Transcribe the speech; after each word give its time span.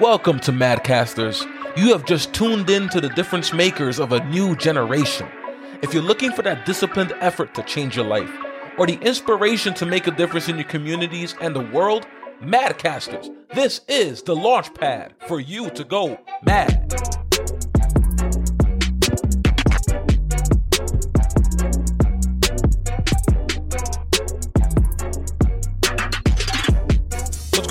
Welcome 0.00 0.40
to 0.40 0.52
Madcasters. 0.52 1.46
You 1.76 1.92
have 1.92 2.06
just 2.06 2.32
tuned 2.32 2.70
in 2.70 2.88
to 2.88 3.00
the 3.00 3.10
difference 3.10 3.52
makers 3.52 4.00
of 4.00 4.12
a 4.12 4.24
new 4.24 4.56
generation. 4.56 5.28
If 5.82 5.92
you're 5.92 6.02
looking 6.02 6.32
for 6.32 6.40
that 6.42 6.64
disciplined 6.64 7.12
effort 7.20 7.54
to 7.54 7.62
change 7.64 7.94
your 7.94 8.06
life, 8.06 8.30
or 8.78 8.86
the 8.86 8.98
inspiration 9.02 9.74
to 9.74 9.84
make 9.84 10.06
a 10.06 10.10
difference 10.10 10.48
in 10.48 10.56
your 10.56 10.64
communities 10.64 11.34
and 11.42 11.54
the 11.54 11.60
world, 11.60 12.06
Madcasters, 12.40 13.34
this 13.54 13.82
is 13.86 14.22
the 14.22 14.34
launch 14.34 14.72
pad 14.72 15.12
for 15.28 15.40
you 15.40 15.68
to 15.70 15.84
go 15.84 16.18
mad. 16.42 17.21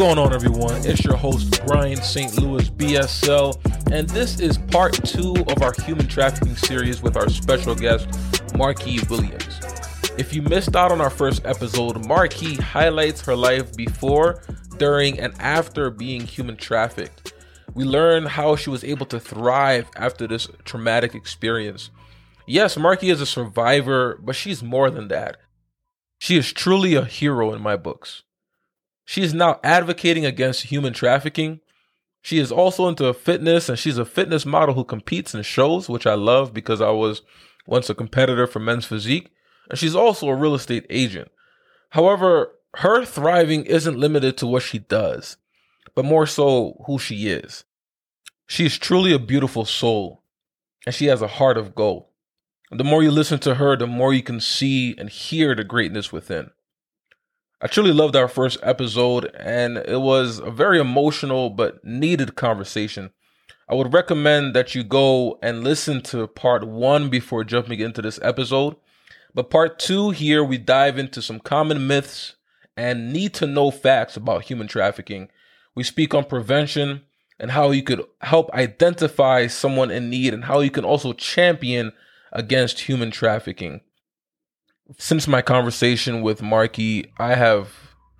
Going 0.01 0.17
on, 0.17 0.33
everyone? 0.33 0.83
It's 0.83 1.05
your 1.05 1.15
host, 1.15 1.63
Brian 1.67 2.01
St. 2.01 2.41
Louis 2.41 2.67
BSL, 2.71 3.91
and 3.91 4.09
this 4.09 4.39
is 4.39 4.57
part 4.57 4.93
two 5.05 5.35
of 5.47 5.61
our 5.61 5.73
human 5.83 6.07
trafficking 6.07 6.55
series 6.55 7.03
with 7.03 7.15
our 7.15 7.29
special 7.29 7.75
guest, 7.75 8.07
Marquis 8.57 9.01
Williams. 9.11 9.59
If 10.17 10.33
you 10.33 10.41
missed 10.41 10.75
out 10.75 10.91
on 10.91 11.01
our 11.01 11.11
first 11.11 11.45
episode, 11.45 12.03
Marquis 12.07 12.55
highlights 12.55 13.21
her 13.25 13.35
life 13.35 13.75
before, 13.75 14.41
during, 14.77 15.19
and 15.19 15.39
after 15.39 15.91
being 15.91 16.21
human 16.21 16.57
trafficked. 16.57 17.33
We 17.75 17.83
learn 17.83 18.25
how 18.25 18.55
she 18.55 18.71
was 18.71 18.83
able 18.83 19.05
to 19.05 19.19
thrive 19.19 19.87
after 19.95 20.25
this 20.25 20.47
traumatic 20.65 21.13
experience. 21.13 21.91
Yes, 22.47 22.75
Marquis 22.75 23.11
is 23.11 23.21
a 23.21 23.27
survivor, 23.27 24.19
but 24.19 24.35
she's 24.35 24.63
more 24.63 24.89
than 24.89 25.09
that. 25.09 25.37
She 26.17 26.37
is 26.37 26.51
truly 26.51 26.95
a 26.95 27.05
hero 27.05 27.53
in 27.53 27.61
my 27.61 27.75
books. 27.75 28.23
She 29.05 29.21
is 29.21 29.33
now 29.33 29.59
advocating 29.63 30.25
against 30.25 30.63
human 30.63 30.93
trafficking. 30.93 31.59
She 32.21 32.37
is 32.37 32.51
also 32.51 32.87
into 32.87 33.13
fitness 33.13 33.67
and 33.67 33.77
she's 33.77 33.97
a 33.97 34.05
fitness 34.05 34.45
model 34.45 34.75
who 34.75 34.83
competes 34.83 35.33
in 35.33 35.41
shows, 35.43 35.89
which 35.89 36.05
I 36.05 36.13
love 36.13 36.53
because 36.53 36.81
I 36.81 36.91
was 36.91 37.21
once 37.65 37.89
a 37.89 37.95
competitor 37.95 38.47
for 38.47 38.59
men's 38.59 38.85
physique. 38.85 39.31
And 39.69 39.79
she's 39.79 39.95
also 39.95 40.27
a 40.27 40.35
real 40.35 40.55
estate 40.55 40.85
agent. 40.89 41.29
However, 41.89 42.51
her 42.75 43.03
thriving 43.05 43.65
isn't 43.65 43.99
limited 43.99 44.37
to 44.37 44.47
what 44.47 44.63
she 44.63 44.79
does, 44.79 45.37
but 45.95 46.05
more 46.05 46.25
so 46.25 46.83
who 46.85 46.99
she 46.99 47.27
is. 47.27 47.65
She 48.47 48.65
is 48.65 48.77
truly 48.77 49.13
a 49.13 49.19
beautiful 49.19 49.65
soul 49.65 50.23
and 50.85 50.93
she 50.93 51.05
has 51.07 51.21
a 51.21 51.27
heart 51.27 51.57
of 51.57 51.75
gold. 51.75 52.05
The 52.71 52.83
more 52.83 53.03
you 53.03 53.11
listen 53.11 53.39
to 53.39 53.55
her, 53.55 53.75
the 53.75 53.87
more 53.87 54.13
you 54.13 54.23
can 54.23 54.39
see 54.39 54.95
and 54.97 55.09
hear 55.09 55.55
the 55.55 55.63
greatness 55.63 56.11
within. 56.11 56.51
I 57.63 57.67
truly 57.67 57.91
loved 57.91 58.15
our 58.15 58.27
first 58.27 58.57
episode, 58.63 59.29
and 59.35 59.77
it 59.77 60.01
was 60.01 60.39
a 60.39 60.49
very 60.49 60.79
emotional 60.79 61.51
but 61.51 61.85
needed 61.85 62.35
conversation. 62.35 63.11
I 63.69 63.75
would 63.75 63.93
recommend 63.93 64.55
that 64.55 64.73
you 64.73 64.83
go 64.83 65.37
and 65.43 65.63
listen 65.63 66.01
to 66.03 66.25
part 66.25 66.65
one 66.67 67.09
before 67.09 67.43
jumping 67.43 67.79
into 67.79 68.01
this 68.01 68.19
episode. 68.23 68.77
But 69.35 69.51
part 69.51 69.77
two, 69.77 70.09
here 70.09 70.43
we 70.43 70.57
dive 70.57 70.97
into 70.97 71.21
some 71.21 71.39
common 71.39 71.85
myths 71.85 72.33
and 72.75 73.13
need 73.13 73.35
to 73.35 73.45
know 73.45 73.69
facts 73.69 74.17
about 74.17 74.45
human 74.45 74.67
trafficking. 74.67 75.29
We 75.75 75.83
speak 75.83 76.15
on 76.15 76.25
prevention 76.25 77.03
and 77.39 77.51
how 77.51 77.69
you 77.69 77.83
could 77.83 78.01
help 78.21 78.51
identify 78.55 79.45
someone 79.45 79.91
in 79.91 80.09
need 80.09 80.33
and 80.33 80.45
how 80.45 80.61
you 80.61 80.71
can 80.71 80.83
also 80.83 81.13
champion 81.13 81.93
against 82.31 82.79
human 82.79 83.11
trafficking 83.11 83.81
since 84.97 85.27
my 85.27 85.41
conversation 85.41 86.21
with 86.21 86.41
Marquis, 86.41 87.05
I 87.17 87.35
have 87.35 87.69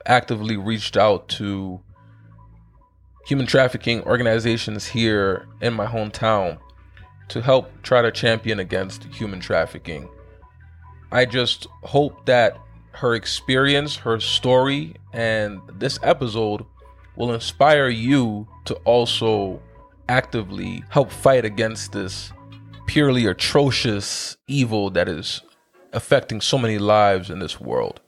actively 0.05 0.58
reached 0.58 0.97
out 0.97 1.28
to 1.30 1.81
human 3.25 3.45
trafficking 3.45 4.02
organizations 4.03 4.88
here 4.88 5.47
in 5.61 5.73
my 5.73 5.86
hometown 5.86 6.58
to 7.30 7.41
help 7.41 7.69
try 7.83 8.02
to 8.02 8.11
champion 8.11 8.59
against 8.59 9.03
human 9.05 9.39
trafficking. 9.39 10.09
I 11.11 11.25
just 11.25 11.68
hope 11.84 12.25
that 12.25 12.57
her 12.94 13.16
experience, 13.16 13.95
her 13.97 14.19
story, 14.19 14.95
and 15.13 15.59
this 15.74 16.00
episode 16.03 16.66
will 17.16 17.34
inspire 17.34 17.90
you 17.90 18.47
to 18.66 18.75
also 18.85 19.62
actively 20.09 20.84
help 20.90 21.12
fight 21.12 21.45
against 21.45 21.91
this 21.91 22.31
purely 22.88 23.25
atrocious 23.25 24.35
evil 24.47 24.90
that 24.90 25.07
is 25.07 25.41
affecting 25.94 26.41
so 26.41 26.57
many 26.57 26.78
lives 26.78 27.29
in 27.29 27.40
this 27.40 27.59
world. 27.59 28.02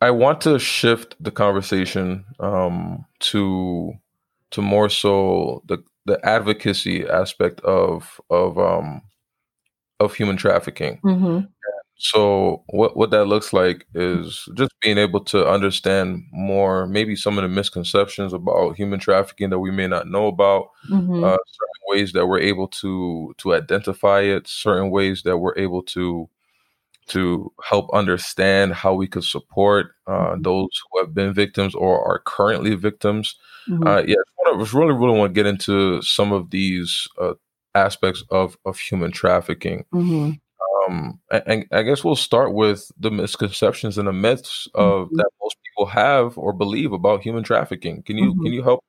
I 0.00 0.10
want 0.10 0.42
to 0.42 0.58
shift 0.58 1.16
the 1.18 1.30
conversation 1.30 2.26
um, 2.38 3.06
to 3.20 3.94
to 4.50 4.60
more 4.62 4.88
so 4.88 5.62
the 5.66 5.78
the 6.04 6.24
advocacy 6.24 7.08
aspect 7.08 7.60
of 7.60 8.20
of 8.28 8.58
um, 8.58 9.02
of 10.00 10.14
human 10.14 10.36
trafficking. 10.36 11.00
Mm-hmm. 11.04 11.46
So 11.96 12.64
what 12.68 12.96
what 12.96 13.10
that 13.10 13.26
looks 13.26 13.52
like 13.52 13.86
is 13.94 14.48
just 14.54 14.72
being 14.80 14.98
able 14.98 15.20
to 15.26 15.46
understand 15.48 16.24
more, 16.32 16.86
maybe 16.86 17.14
some 17.14 17.38
of 17.38 17.42
the 17.42 17.48
misconceptions 17.48 18.32
about 18.32 18.76
human 18.76 18.98
trafficking 18.98 19.50
that 19.50 19.60
we 19.60 19.70
may 19.70 19.86
not 19.86 20.08
know 20.08 20.26
about, 20.26 20.70
mm-hmm. 20.90 21.22
uh, 21.22 21.36
certain 21.36 21.82
ways 21.88 22.12
that 22.12 22.26
we're 22.26 22.40
able 22.40 22.66
to 22.68 23.32
to 23.38 23.54
identify 23.54 24.20
it, 24.20 24.48
certain 24.48 24.90
ways 24.90 25.22
that 25.22 25.38
we're 25.38 25.56
able 25.56 25.82
to 25.82 26.28
to 27.06 27.52
help 27.62 27.92
understand 27.94 28.72
how 28.72 28.94
we 28.94 29.06
could 29.06 29.24
support 29.24 29.92
uh, 30.08 30.30
mm-hmm. 30.30 30.42
those 30.42 30.70
who 30.90 31.00
have 31.00 31.14
been 31.14 31.32
victims 31.32 31.74
or 31.76 32.02
are 32.04 32.18
currently 32.20 32.74
victims. 32.74 33.36
Mm-hmm. 33.68 33.86
Uh, 33.86 34.02
yeah, 34.02 34.16
I 34.46 34.50
really 34.50 34.94
really 34.94 35.16
want 35.16 35.32
to 35.32 35.40
get 35.40 35.46
into 35.46 36.02
some 36.02 36.32
of 36.32 36.50
these 36.50 37.06
uh, 37.20 37.34
aspects 37.76 38.24
of 38.30 38.58
of 38.64 38.78
human 38.80 39.12
trafficking. 39.12 39.84
Mm-hmm 39.94 40.32
um, 40.88 41.20
and 41.30 41.66
I 41.72 41.82
guess 41.82 42.04
we'll 42.04 42.16
start 42.16 42.54
with 42.54 42.90
the 42.98 43.10
misconceptions 43.10 43.98
and 43.98 44.08
the 44.08 44.12
myths 44.12 44.68
of 44.74 45.06
mm-hmm. 45.06 45.16
that 45.16 45.30
most 45.42 45.56
people 45.64 45.86
have 45.86 46.36
or 46.38 46.52
believe 46.52 46.92
about 46.92 47.22
human 47.22 47.44
trafficking. 47.44 48.02
Can 48.02 48.18
you 48.18 48.32
mm-hmm. 48.32 48.42
can 48.42 48.52
you 48.52 48.62
help 48.62 48.84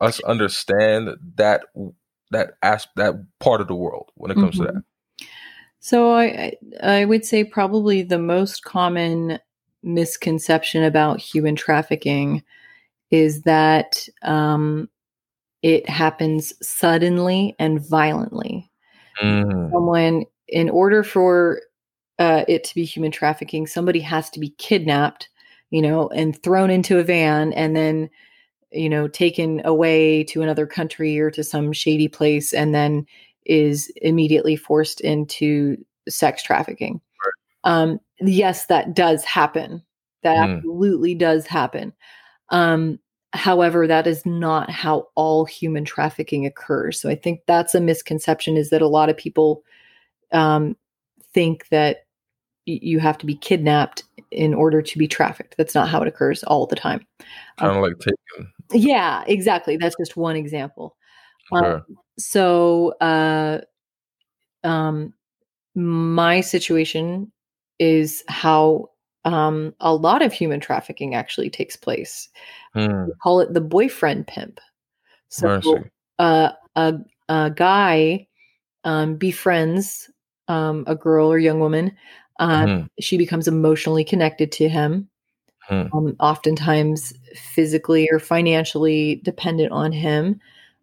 us 0.00 0.20
understand 0.20 1.10
that 1.36 1.64
that 2.30 2.52
as 2.62 2.86
that 2.96 3.14
part 3.40 3.60
of 3.60 3.68
the 3.68 3.74
world 3.74 4.10
when 4.14 4.30
it 4.30 4.34
comes 4.34 4.56
mm-hmm. 4.56 4.66
to 4.66 4.72
that? 4.72 5.26
So 5.80 6.14
I 6.14 6.54
I 6.82 7.04
would 7.04 7.24
say 7.24 7.44
probably 7.44 8.02
the 8.02 8.18
most 8.18 8.64
common 8.64 9.38
misconception 9.82 10.82
about 10.82 11.20
human 11.20 11.56
trafficking 11.56 12.42
is 13.10 13.42
that 13.42 14.08
um, 14.22 14.88
it 15.62 15.88
happens 15.88 16.52
suddenly 16.62 17.54
and 17.58 17.86
violently. 17.86 18.70
Mm. 19.22 19.70
Someone 19.70 20.24
in 20.48 20.68
order 20.70 21.02
for 21.02 21.60
uh, 22.18 22.44
it 22.46 22.64
to 22.64 22.74
be 22.74 22.84
human 22.84 23.10
trafficking, 23.10 23.66
somebody 23.66 24.00
has 24.00 24.30
to 24.30 24.40
be 24.40 24.50
kidnapped, 24.58 25.28
you 25.70 25.82
know, 25.82 26.08
and 26.08 26.40
thrown 26.42 26.70
into 26.70 26.98
a 26.98 27.04
van 27.04 27.52
and 27.54 27.76
then, 27.76 28.08
you 28.70 28.88
know, 28.88 29.08
taken 29.08 29.62
away 29.64 30.24
to 30.24 30.42
another 30.42 30.66
country 30.66 31.18
or 31.18 31.30
to 31.30 31.42
some 31.42 31.72
shady 31.72 32.08
place 32.08 32.52
and 32.52 32.74
then 32.74 33.06
is 33.46 33.92
immediately 34.02 34.56
forced 34.56 35.00
into 35.00 35.76
sex 36.08 36.42
trafficking. 36.42 37.00
Right. 37.24 37.72
Um, 37.72 38.00
yes, 38.20 38.66
that 38.66 38.94
does 38.94 39.24
happen. 39.24 39.82
That 40.22 40.36
mm. 40.36 40.56
absolutely 40.56 41.14
does 41.14 41.46
happen. 41.46 41.92
Um, 42.50 42.98
however, 43.32 43.86
that 43.86 44.06
is 44.06 44.24
not 44.24 44.70
how 44.70 45.08
all 45.14 45.44
human 45.44 45.84
trafficking 45.84 46.46
occurs. 46.46 47.00
So 47.00 47.08
I 47.08 47.16
think 47.16 47.40
that's 47.46 47.74
a 47.74 47.80
misconception 47.80 48.56
is 48.56 48.70
that 48.70 48.82
a 48.82 48.88
lot 48.88 49.10
of 49.10 49.16
people 49.16 49.64
um, 50.34 50.76
think 51.32 51.68
that 51.68 52.06
y- 52.66 52.80
you 52.82 52.98
have 52.98 53.16
to 53.18 53.26
be 53.26 53.36
kidnapped 53.36 54.04
in 54.30 54.52
order 54.52 54.82
to 54.82 54.98
be 54.98 55.08
trafficked. 55.08 55.54
That's 55.56 55.74
not 55.74 55.88
how 55.88 56.02
it 56.02 56.08
occurs 56.08 56.42
all 56.44 56.66
the 56.66 56.76
time. 56.76 57.06
Kind 57.56 57.70
of 57.70 57.76
um, 57.76 57.82
like 57.82 57.98
taken. 57.98 58.52
Yeah, 58.72 59.24
exactly. 59.26 59.76
That's 59.76 59.96
just 59.96 60.16
one 60.16 60.36
example. 60.36 60.96
Um, 61.52 61.84
so, 62.18 62.94
uh, 63.00 63.60
um, 64.64 65.14
my 65.74 66.40
situation 66.40 67.30
is 67.78 68.24
how 68.28 68.90
um, 69.24 69.74
a 69.80 69.94
lot 69.94 70.22
of 70.22 70.32
human 70.32 70.60
trafficking 70.60 71.14
actually 71.14 71.50
takes 71.50 71.76
place. 71.76 72.28
Hmm. 72.74 73.06
We 73.06 73.12
call 73.22 73.40
it 73.40 73.52
the 73.52 73.60
boyfriend 73.60 74.26
pimp. 74.26 74.60
So, 75.28 75.84
uh, 76.18 76.52
a, 76.76 76.94
a 77.28 77.50
guy 77.50 78.26
um, 78.84 79.16
befriends 79.16 80.10
um, 80.48 80.84
a 80.86 80.94
girl 80.94 81.30
or 81.32 81.38
young 81.38 81.60
woman, 81.60 81.92
uh, 82.38 82.64
mm-hmm. 82.64 82.86
she 83.00 83.16
becomes 83.16 83.48
emotionally 83.48 84.04
connected 84.04 84.52
to 84.52 84.68
him, 84.68 85.08
mm-hmm. 85.70 85.96
um, 85.96 86.16
oftentimes 86.20 87.14
physically 87.34 88.08
or 88.10 88.18
financially 88.18 89.20
dependent 89.24 89.72
on 89.72 89.92
him. 89.92 90.40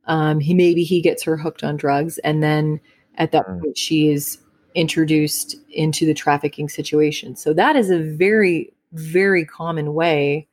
Um, 0.07 0.39
he 0.39 0.53
maybe 0.53 0.83
he 0.83 1.01
gets 1.01 1.23
her 1.23 1.37
hooked 1.37 1.63
on 1.63 1.77
drugs, 1.77 2.17
and 2.19 2.41
then 2.41 2.79
at 3.15 3.31
that 3.31 3.45
mm-hmm. 3.45 3.61
point, 3.61 3.77
she 3.77 4.09
is 4.09 4.39
introduced 4.73 5.55
into 5.69 6.05
the 6.05 6.13
trafficking 6.13 6.69
situation. 6.69 7.35
So 7.35 7.53
that 7.53 7.75
is 7.75 7.89
a 7.89 7.99
very, 7.99 8.73
very 8.93 9.45
common 9.45 9.93
way 9.93 10.47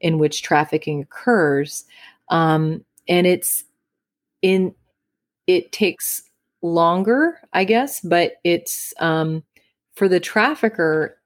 in 0.00 0.18
which 0.18 0.42
trafficking 0.42 1.00
occurs. 1.00 1.84
Um, 2.28 2.84
and 3.08 3.26
it's 3.26 3.64
in, 4.42 4.74
it 5.46 5.72
takes 5.72 6.22
longer, 6.62 7.40
I 7.52 7.64
guess, 7.64 8.00
but 8.00 8.34
it's 8.44 8.94
um, 8.98 9.42
for 9.94 10.08
the 10.08 10.20
trafficker, 10.20 11.18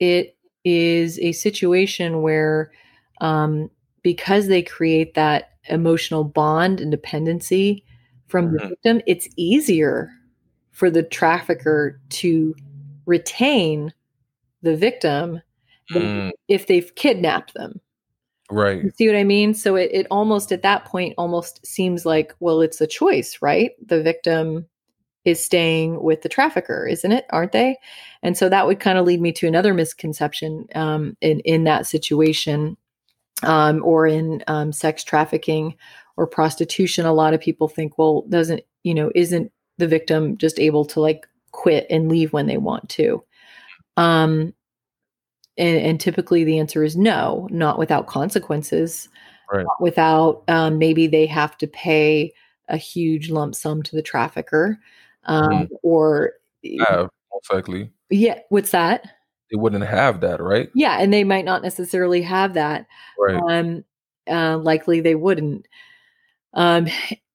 it 0.00 0.36
is 0.64 1.18
a 1.20 1.32
situation 1.32 2.22
where 2.22 2.72
um, 3.20 3.70
because 4.02 4.48
they 4.48 4.62
create 4.62 5.14
that 5.14 5.52
emotional 5.68 6.24
bond 6.24 6.80
and 6.80 6.90
dependency 6.90 7.84
from 8.28 8.52
the 8.52 8.60
Mhm. 8.60 8.68
victim, 8.70 9.00
it's 9.06 9.28
easier 9.36 10.10
for 10.72 10.90
the 10.90 11.02
trafficker 11.02 12.00
to 12.10 12.54
retain 13.06 13.92
the 14.62 14.76
victim 14.76 15.40
Mm, 15.92 16.32
if 16.48 16.66
they've 16.66 16.94
kidnapped 16.96 17.54
them. 17.54 17.80
Right. 18.50 18.82
You 18.82 18.90
see 18.96 19.06
what 19.06 19.16
I 19.16 19.24
mean? 19.24 19.54
So 19.54 19.76
it, 19.76 19.90
it 19.92 20.06
almost 20.10 20.52
at 20.52 20.62
that 20.62 20.84
point 20.84 21.14
almost 21.18 21.64
seems 21.66 22.04
like, 22.04 22.34
well, 22.40 22.60
it's 22.60 22.80
a 22.80 22.86
choice, 22.86 23.38
right? 23.40 23.72
The 23.84 24.02
victim 24.02 24.66
is 25.24 25.42
staying 25.42 26.02
with 26.02 26.22
the 26.22 26.28
trafficker, 26.28 26.86
isn't 26.86 27.12
it? 27.12 27.24
Aren't 27.30 27.52
they? 27.52 27.78
And 28.22 28.36
so 28.36 28.48
that 28.48 28.66
would 28.66 28.80
kind 28.80 28.98
of 28.98 29.06
lead 29.06 29.20
me 29.20 29.32
to 29.32 29.46
another 29.46 29.74
misconception 29.74 30.66
um, 30.74 31.16
in 31.20 31.40
in 31.40 31.64
that 31.64 31.86
situation, 31.86 32.76
um, 33.42 33.82
or 33.84 34.06
in 34.06 34.44
um, 34.46 34.72
sex 34.72 35.02
trafficking 35.02 35.76
or 36.16 36.26
prostitution. 36.26 37.06
A 37.06 37.12
lot 37.12 37.34
of 37.34 37.40
people 37.40 37.68
think, 37.68 37.98
well, 37.98 38.24
doesn't 38.28 38.62
you 38.82 38.94
know, 38.94 39.10
isn't 39.14 39.50
the 39.78 39.88
victim 39.88 40.36
just 40.36 40.60
able 40.60 40.84
to 40.84 41.00
like 41.00 41.26
quit 41.52 41.86
and 41.88 42.08
leave 42.08 42.32
when 42.32 42.46
they 42.46 42.58
want 42.58 42.88
to? 42.90 43.24
Um, 43.96 44.52
and, 45.56 45.78
and 45.78 46.00
typically 46.00 46.44
the 46.44 46.58
answer 46.58 46.82
is 46.82 46.96
no, 46.96 47.48
not 47.50 47.78
without 47.78 48.06
consequences, 48.06 49.08
Right. 49.52 49.64
not 49.64 49.80
without 49.80 50.42
um, 50.48 50.78
maybe 50.78 51.06
they 51.06 51.26
have 51.26 51.56
to 51.58 51.66
pay 51.66 52.32
a 52.68 52.76
huge 52.76 53.30
lump 53.30 53.54
sum 53.54 53.82
to 53.82 53.94
the 53.96 54.02
trafficker, 54.02 54.78
um, 55.24 55.50
Mhm. 55.50 55.68
or 55.82 56.32
most 56.64 57.52
likely 57.52 57.90
yeah, 58.10 58.38
what's 58.48 58.70
that? 58.70 59.04
they 59.50 59.56
wouldn't 59.58 59.84
have 59.84 60.20
that, 60.20 60.40
right? 60.40 60.70
Yeah, 60.74 60.96
and 60.98 61.12
they 61.12 61.22
might 61.24 61.44
not 61.44 61.62
necessarily 61.62 62.22
have 62.22 62.54
that. 62.54 62.86
Right. 63.18 63.36
Um, 63.36 63.84
uh, 64.26 64.56
likely 64.58 65.00
they 65.00 65.14
wouldn't, 65.14 65.68
um, 66.54 66.86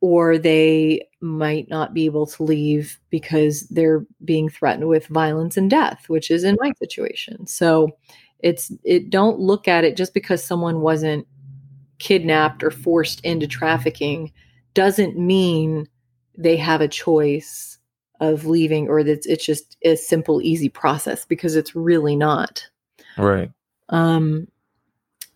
or 0.01 0.37
they 0.37 1.07
might 1.21 1.69
not 1.69 1.93
be 1.93 2.05
able 2.05 2.25
to 2.25 2.43
leave 2.43 2.99
because 3.09 3.67
they're 3.69 4.05
being 4.23 4.49
threatened 4.49 4.87
with 4.87 5.07
violence 5.07 5.57
and 5.57 5.69
death, 5.69 6.05
which 6.07 6.31
is 6.31 6.43
in 6.43 6.57
my 6.59 6.71
situation. 6.79 7.45
So 7.45 7.97
it's 8.39 8.71
it. 8.83 9.09
Don't 9.09 9.39
look 9.39 9.67
at 9.67 9.83
it 9.83 9.97
just 9.97 10.13
because 10.13 10.43
someone 10.43 10.79
wasn't 10.81 11.27
kidnapped 11.99 12.63
or 12.63 12.71
forced 12.71 13.19
into 13.25 13.45
trafficking 13.45 14.31
doesn't 14.73 15.17
mean 15.17 15.87
they 16.37 16.55
have 16.55 16.79
a 16.79 16.87
choice 16.87 17.77
of 18.21 18.45
leaving 18.45 18.87
or 18.87 19.03
that 19.03 19.25
it's 19.25 19.45
just 19.45 19.75
a 19.83 19.95
simple 19.95 20.41
easy 20.41 20.69
process 20.69 21.25
because 21.25 21.57
it's 21.57 21.75
really 21.75 22.15
not 22.15 22.65
Right. 23.17 23.51
um, 23.89 24.47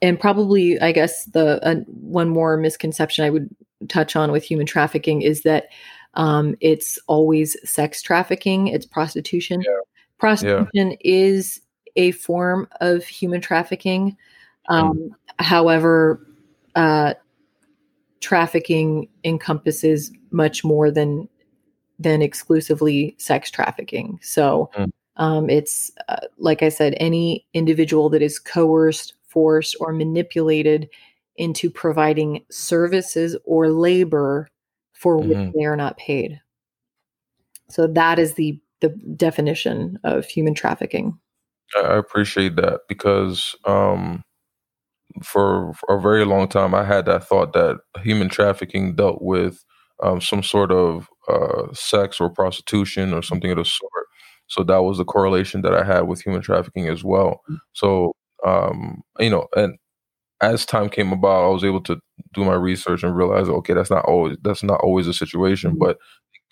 and 0.01 0.19
probably, 0.19 0.79
I 0.81 0.91
guess 0.91 1.25
the 1.25 1.65
uh, 1.65 1.75
one 1.87 2.27
more 2.27 2.57
misconception 2.57 3.23
I 3.23 3.29
would 3.29 3.49
touch 3.87 4.15
on 4.15 4.31
with 4.31 4.43
human 4.43 4.65
trafficking 4.65 5.21
is 5.21 5.43
that 5.43 5.67
um, 6.15 6.55
it's 6.61 6.99
always 7.07 7.57
sex 7.69 8.01
trafficking. 8.01 8.67
It's 8.67 8.85
prostitution. 8.85 9.61
Yeah. 9.61 9.79
Prostitution 10.17 10.97
is 11.01 11.61
a 11.95 12.11
form 12.11 12.67
of 12.81 13.03
human 13.03 13.41
trafficking. 13.41 14.17
Um, 14.69 15.15
However, 15.39 16.25
uh, 16.75 17.15
trafficking 18.21 19.09
encompasses 19.23 20.11
much 20.31 20.63
more 20.63 20.91
than 20.91 21.27
than 21.99 22.21
exclusively 22.21 23.15
sex 23.17 23.49
trafficking. 23.51 24.19
So 24.21 24.69
Mm. 24.75 24.91
um, 25.17 25.49
it's 25.49 25.91
uh, 26.07 26.27
like 26.37 26.63
I 26.63 26.69
said, 26.69 26.95
any 26.97 27.45
individual 27.53 28.09
that 28.09 28.21
is 28.21 28.39
coerced, 28.39 29.13
forced, 29.27 29.75
or 29.79 29.91
manipulated 29.91 30.89
into 31.37 31.69
providing 31.69 32.45
services 32.51 33.35
or 33.45 33.69
labor 33.69 34.47
for 34.93 35.17
which 35.17 35.37
Mhm. 35.37 35.53
they 35.53 35.65
are 35.65 35.75
not 35.75 35.97
paid. 35.97 36.39
So 37.69 37.87
that 37.87 38.19
is 38.19 38.35
the 38.35 38.59
the 38.81 38.89
definition 39.15 39.97
of 40.03 40.25
human 40.25 40.53
trafficking. 40.53 41.17
I 41.77 41.95
appreciate 41.95 42.57
that 42.57 42.81
because 42.89 43.55
um, 43.65 44.21
for, 45.23 45.73
for 45.73 45.95
a 45.95 46.01
very 46.01 46.25
long 46.25 46.49
time, 46.49 46.75
I 46.75 46.83
had 46.83 47.05
that 47.05 47.25
thought 47.25 47.53
that 47.53 47.79
human 48.03 48.27
trafficking 48.27 48.95
dealt 48.95 49.21
with 49.21 49.63
um, 50.03 50.19
some 50.19 50.43
sort 50.43 50.71
of 50.73 51.07
uh, 51.29 51.73
sex 51.73 52.19
or 52.19 52.29
prostitution 52.29 53.13
or 53.13 53.21
something 53.21 53.51
of 53.51 53.57
the 53.57 53.63
sort. 53.63 53.91
So 54.47 54.63
that 54.63 54.83
was 54.83 54.97
the 54.97 55.05
correlation 55.05 55.61
that 55.61 55.73
I 55.73 55.85
had 55.85 56.01
with 56.01 56.21
human 56.21 56.41
trafficking 56.41 56.89
as 56.89 57.05
well. 57.05 57.41
So 57.71 58.11
um, 58.45 59.01
you 59.17 59.29
know, 59.29 59.47
and 59.55 59.77
as 60.43 60.65
time 60.65 60.89
came 60.89 61.11
about, 61.13 61.45
I 61.45 61.49
was 61.49 61.63
able 61.63 61.81
to 61.83 61.99
do 62.33 62.43
my 62.43 62.53
research 62.53 63.03
and 63.03 63.15
realize, 63.15 63.47
okay, 63.49 63.73
that's 63.73 63.89
not 63.89 64.05
always 64.05 64.37
that's 64.43 64.63
not 64.63 64.81
always 64.81 65.05
the 65.05 65.13
situation, 65.13 65.71
Mhm. 65.75 65.79
but 65.79 65.97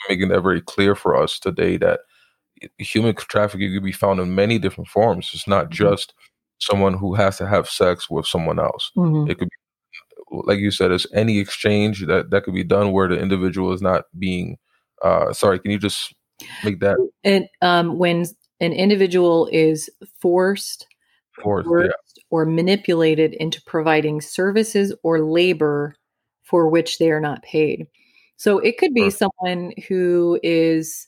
making 0.10 0.30
that 0.30 0.42
very 0.42 0.62
clear 0.62 0.96
for 0.96 1.16
us 1.16 1.40
today 1.40 1.78
that 1.78 2.02
human 2.78 3.16
trafficking 3.16 3.74
can 3.74 3.84
be 3.84 3.92
found 3.92 4.20
in 4.20 4.36
many 4.36 4.60
different 4.60 4.90
forms. 4.90 5.32
It's 5.34 5.48
not 5.48 5.68
Mhm. 5.68 5.72
just 5.72 6.14
someone 6.60 6.94
who 6.96 7.14
has 7.16 7.38
to 7.38 7.48
have 7.48 7.70
sex 7.70 8.10
with 8.10 8.26
someone 8.26 8.60
else. 8.60 8.92
Mhm. 8.96 9.30
It 9.30 9.38
could 9.40 9.50
be, 9.50 10.42
like 10.46 10.60
you 10.60 10.72
said, 10.72 10.92
it's 10.92 11.08
any 11.14 11.40
exchange 11.40 12.06
that 12.08 12.30
that 12.32 12.44
could 12.44 12.54
be 12.54 12.64
done 12.64 12.92
where 12.94 13.08
the 13.08 13.20
individual 13.20 13.74
is 13.74 13.82
not 13.82 14.06
being. 14.18 14.58
Uh, 15.04 15.34
sorry, 15.34 15.60
can 15.60 15.72
you 15.72 15.80
just 15.80 16.14
make 16.64 16.80
that 16.80 16.98
And 17.24 17.48
um, 17.62 17.98
when 17.98 18.26
an 18.60 18.74
individual 18.74 19.48
is 19.52 19.90
forced 20.20 20.88
forced, 21.42 21.70
Yeah, 21.70 21.92
or 22.32 22.46
manipulated 22.46 23.34
into 23.36 23.62
providing 23.64 24.22
services 24.22 24.94
or 25.04 25.22
labor 25.22 25.96
for 26.44 26.68
which 26.70 26.98
they 26.98 27.12
are 27.12 27.22
not 27.22 27.44
paid. 27.44 27.88
So 28.38 28.58
it 28.60 28.78
could 28.80 28.94
be 28.94 29.10
Sure. 29.12 29.30
someone 29.42 29.74
who 29.88 30.40
is, 30.42 31.08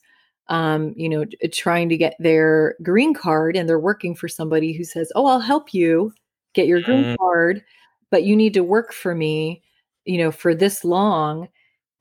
um, 0.50 0.94
you 0.96 1.10
know, 1.10 1.26
trying 1.52 1.90
to 1.90 1.98
get 1.98 2.16
their 2.20 2.76
green 2.84 3.14
card 3.16 3.56
and 3.56 3.68
they're 3.68 3.80
working 3.80 4.16
for 4.16 4.28
somebody 4.28 4.74
who 4.74 4.84
says, 4.84 5.12
Oh, 5.16 5.26
I'll 5.26 5.40
help 5.40 5.74
you 5.74 6.14
get 6.54 6.68
your 6.68 6.82
green 6.82 7.06
Mm. 7.06 7.18
card, 7.18 7.64
but 8.12 8.24
you 8.24 8.36
need 8.36 8.54
to 8.54 8.64
work 8.64 8.94
for 8.94 9.16
me, 9.16 9.64
you 10.06 10.20
know, 10.20 10.32
for 10.32 10.54
this 10.54 10.84
long 10.86 11.48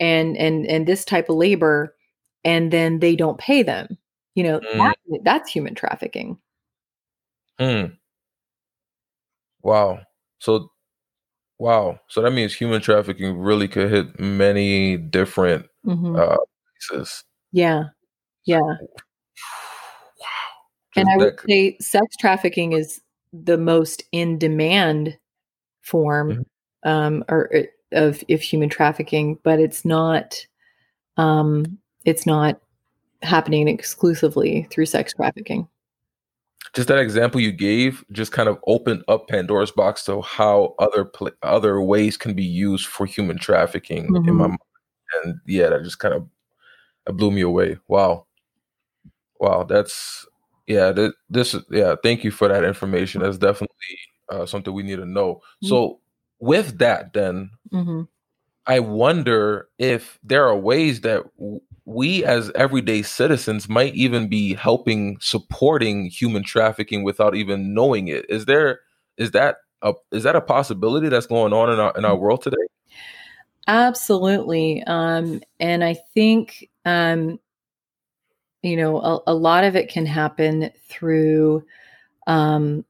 and 0.00 0.36
and 0.36 0.66
and 0.66 0.86
this 0.86 1.04
type 1.04 1.28
of 1.30 1.36
labor, 1.36 1.94
and 2.44 2.70
then 2.72 2.98
they 2.98 3.16
don't 3.16 3.38
pay 3.38 3.62
them. 3.62 3.96
You 4.34 4.44
know, 4.44 4.60
Mm. 4.60 4.78
that, 4.78 5.20
that's 5.24 5.50
human 5.50 5.74
trafficking. 5.74 6.38
Hmm. 7.58 7.94
Wow. 9.62 10.00
So, 10.40 10.70
wow. 11.58 11.98
So 12.08 12.22
that 12.22 12.32
means 12.32 12.54
human 12.54 12.80
trafficking 12.80 13.38
really 13.38 13.68
could 13.68 13.90
hit 13.90 14.18
many 14.20 14.96
different 14.96 15.66
Mhm. 15.86 16.18
uh, 16.18 16.36
places. 16.90 17.24
Yeah. 17.52 17.84
Yeah. 18.44 18.60
Wow. 20.20 20.26
And 20.96 21.08
I 21.08 21.16
would 21.16 21.36
could- 21.38 21.50
say 21.50 21.76
sex 21.80 22.16
trafficking 22.16 22.72
is 22.72 23.00
the 23.32 23.56
most 23.58 24.04
in 24.12 24.38
demand 24.38 25.18
form 25.82 26.44
Mhm. 26.84 26.88
um, 26.90 27.24
or 27.28 27.54
uh, 27.56 27.62
of, 27.92 28.22
of 28.30 28.40
human 28.40 28.68
trafficking, 28.68 29.38
but 29.42 29.58
it's 29.60 29.84
not 29.84 30.46
um, 31.16 31.78
it's 32.04 32.26
not 32.26 32.60
happening 33.22 33.68
exclusively 33.68 34.66
through 34.70 34.86
sex 34.86 35.12
trafficking. 35.14 35.68
Just 36.74 36.88
that 36.88 36.98
example 36.98 37.40
you 37.40 37.52
gave 37.52 38.04
just 38.12 38.32
kind 38.32 38.48
of 38.48 38.58
opened 38.66 39.04
up 39.08 39.28
Pandora's 39.28 39.70
box 39.72 40.04
to 40.06 40.22
how 40.22 40.74
other 40.78 41.04
pla 41.04 41.30
other 41.42 41.80
ways 41.82 42.16
can 42.16 42.34
be 42.34 42.44
used 42.44 42.86
for 42.86 43.06
human 43.06 43.38
trafficking 43.38 44.16
in 44.26 44.36
my 44.36 44.46
Mhm. 44.46 44.50
mind. 44.50 44.58
And 45.24 45.36
yeah, 45.46 45.68
that 45.70 45.84
just 45.84 45.98
kind 46.00 46.14
of 46.14 46.28
that 47.06 47.14
blew 47.14 47.30
me 47.32 47.42
away. 47.42 47.78
Wow. 47.88 48.26
Wow, 49.40 49.64
that's 49.64 50.26
yeah, 50.66 50.92
th- 50.92 51.12
this 51.28 51.54
is 51.54 51.64
yeah, 51.70 51.96
thank 52.02 52.24
you 52.24 52.30
for 52.30 52.48
that 52.48 52.64
information. 52.64 53.22
That's 53.22 53.38
definitely 53.38 53.76
uh, 54.30 54.46
something 54.46 54.72
we 54.72 54.82
need 54.84 54.96
to 54.96 55.06
know. 55.06 55.40
Mm. 55.64 55.68
So 55.68 56.00
with 56.38 56.78
that 56.78 57.12
then 57.12 57.50
hmm 57.70 58.02
I 58.66 58.80
wonder 58.80 59.68
if 59.78 60.18
there 60.22 60.46
are 60.46 60.56
ways 60.56 61.00
that 61.00 61.24
we 61.84 62.24
as 62.24 62.50
everyday 62.54 63.02
citizens 63.02 63.68
might 63.68 63.94
even 63.94 64.28
be 64.28 64.54
helping 64.54 65.18
supporting 65.20 66.06
human 66.06 66.44
trafficking 66.44 67.02
without 67.02 67.34
even 67.34 67.74
knowing 67.74 68.08
it. 68.08 68.24
Is 68.28 68.44
there 68.44 68.80
is 69.16 69.32
that 69.32 69.56
a 69.82 69.94
is 70.12 70.22
that 70.22 70.36
a 70.36 70.40
possibility 70.40 71.08
that's 71.08 71.26
going 71.26 71.52
on 71.52 71.70
in 71.72 71.80
our 71.80 71.92
in 71.96 72.04
our 72.04 72.16
world 72.16 72.42
today? 72.42 72.56
Absolutely. 73.68 74.82
Um, 74.84 75.40
and 75.60 75.84
I 75.84 75.94
think, 75.94 76.68
um, 76.84 77.38
you 78.62 78.76
know, 78.76 79.00
a, 79.00 79.20
a 79.28 79.34
lot 79.34 79.64
of 79.64 79.76
it 79.76 79.88
can 79.88 80.06
happen 80.06 80.70
through 80.88 81.64
um, 82.26 82.84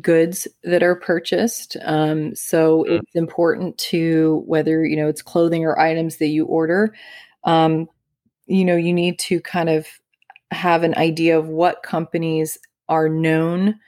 goods 0.00 0.48
that 0.64 0.82
are 0.82 0.96
purchased. 0.96 1.76
Um, 1.82 2.34
so 2.34 2.84
Mm. 2.88 2.98
it's 3.00 3.14
important 3.14 3.76
to 3.78 4.42
whether 4.46 4.84
you 4.84 4.96
know 4.96 5.08
it's 5.08 5.22
clothing 5.22 5.64
or 5.64 5.78
items 5.78 6.16
that 6.18 6.28
you 6.28 6.46
order. 6.46 6.94
Um, 7.44 7.88
you 8.46 8.64
know, 8.64 8.76
you 8.76 8.92
need 8.92 9.18
to 9.20 9.40
kind 9.40 9.68
of 9.70 9.86
have 10.50 10.82
an 10.82 10.94
idea 10.96 11.38
of 11.38 11.48
what 11.48 11.82
companies 11.82 12.58
are 12.88 13.08
known 13.08 13.78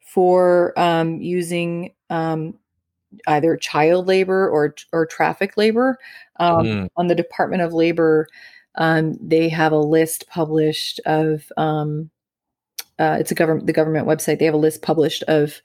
for 0.00 0.78
um, 0.78 1.20
using 1.20 1.92
um, 2.10 2.54
either 3.26 3.56
child 3.56 4.06
labor 4.06 4.48
or 4.48 4.74
or 4.92 5.06
traffic 5.06 5.56
labor. 5.56 5.98
Um, 6.40 6.66
Mm. 6.66 6.88
On 6.96 7.06
the 7.08 7.14
Department 7.14 7.62
of 7.62 7.72
Labor, 7.72 8.26
um, 8.76 9.16
they 9.20 9.48
have 9.48 9.72
a 9.72 9.78
list 9.78 10.26
published 10.28 11.00
of 11.06 11.50
um, 11.56 12.10
uh, 12.98 13.16
it's 13.20 13.30
a 13.30 13.34
government 13.34 13.66
the 13.66 13.72
government 13.72 14.06
website. 14.06 14.38
They 14.38 14.44
have 14.44 14.54
a 14.54 14.58
list 14.58 14.82
published 14.82 15.22
of 15.24 15.60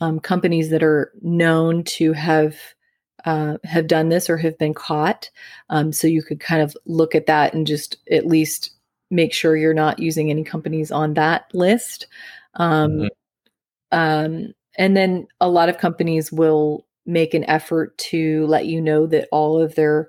um, 0.00 0.20
companies 0.20 0.70
that 0.70 0.82
are 0.82 1.12
known 1.22 1.84
to 1.84 2.12
have 2.12 2.56
uh, 3.24 3.58
have 3.64 3.86
done 3.86 4.08
this 4.08 4.30
or 4.30 4.36
have 4.36 4.56
been 4.58 4.74
caught. 4.74 5.28
Um, 5.70 5.92
so 5.92 6.06
you 6.06 6.22
could 6.22 6.40
kind 6.40 6.62
of 6.62 6.76
look 6.86 7.14
at 7.14 7.26
that 7.26 7.52
and 7.52 7.66
just 7.66 7.96
at 8.10 8.26
least 8.26 8.70
make 9.10 9.32
sure 9.32 9.56
you're 9.56 9.74
not 9.74 9.98
using 9.98 10.30
any 10.30 10.44
companies 10.44 10.90
on 10.90 11.14
that 11.14 11.46
list. 11.52 12.06
Um, 12.54 12.90
Mhm. 12.90 13.08
um, 13.92 14.54
and 14.76 14.96
then 14.96 15.26
a 15.40 15.48
lot 15.48 15.68
of 15.68 15.78
companies 15.78 16.30
will 16.30 16.86
make 17.06 17.34
an 17.34 17.44
effort 17.44 17.96
to 17.98 18.46
let 18.46 18.66
you 18.66 18.80
know 18.80 19.06
that 19.06 19.28
all 19.32 19.60
of 19.60 19.74
their 19.74 20.08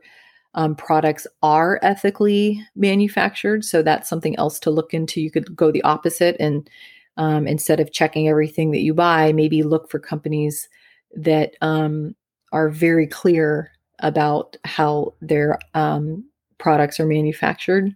um, 0.56 0.76
products 0.76 1.28
are 1.44 1.80
ethically 1.84 2.64
manufactured. 2.76 3.64
So 3.64 3.82
that's 3.82 4.10
something 4.10 4.38
else 4.38 4.60
to 4.62 4.72
look 4.72 4.94
into. 4.94 5.22
You 5.22 5.32
could 5.32 5.56
go 5.56 5.72
the 5.72 5.84
opposite 5.84 6.36
and 6.40 6.70
um, 7.18 7.48
instead 7.48 7.80
of 7.80 7.92
checking 7.92 8.28
everything 8.30 8.72
that 8.72 8.80
you 8.80 8.94
buy, 8.94 9.34
maybe 9.34 9.62
look 9.62 9.90
for 9.90 10.00
companies 10.00 10.70
that 11.16 11.56
um, 11.62 12.16
are 12.52 12.70
very 12.70 13.08
clear 13.08 13.72
about 14.00 14.56
how 14.64 15.14
their 15.22 15.60
um, 15.74 16.24
products 16.58 17.00
are 17.00 17.06
manufactured. 17.06 17.96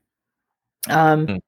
Um, 0.90 1.28
Mm. 1.28 1.40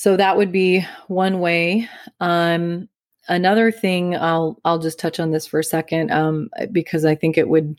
So 0.00 0.16
that 0.16 0.38
would 0.38 0.50
be 0.50 0.82
one 1.08 1.40
way. 1.40 1.86
Um, 2.20 2.88
another 3.28 3.70
thing, 3.70 4.16
I'll 4.16 4.58
I'll 4.64 4.78
just 4.78 4.98
touch 4.98 5.20
on 5.20 5.30
this 5.30 5.46
for 5.46 5.60
a 5.60 5.64
second 5.64 6.10
um, 6.10 6.48
because 6.72 7.04
I 7.04 7.14
think 7.14 7.36
it 7.36 7.50
would 7.50 7.76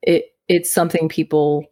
it 0.00 0.33
it's 0.48 0.72
something 0.72 1.08
people 1.08 1.64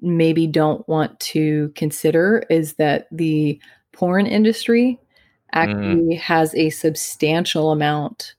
maybe 0.00 0.46
don't 0.46 0.86
want 0.88 1.18
to 1.20 1.72
consider 1.76 2.44
is 2.50 2.74
that 2.74 3.06
the 3.12 3.60
porn 3.92 4.26
industry 4.26 4.98
actually 5.52 6.14
has 6.14 6.54
a 6.54 6.70
substantial 6.70 7.70
amount 7.70 8.34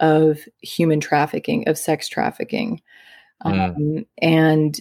of 0.00 0.40
human 0.60 1.00
trafficking 1.00 1.68
of 1.68 1.78
sex 1.78 2.08
trafficking 2.08 2.80
Mm. 3.44 3.76
um, 3.98 4.06
and 4.18 4.80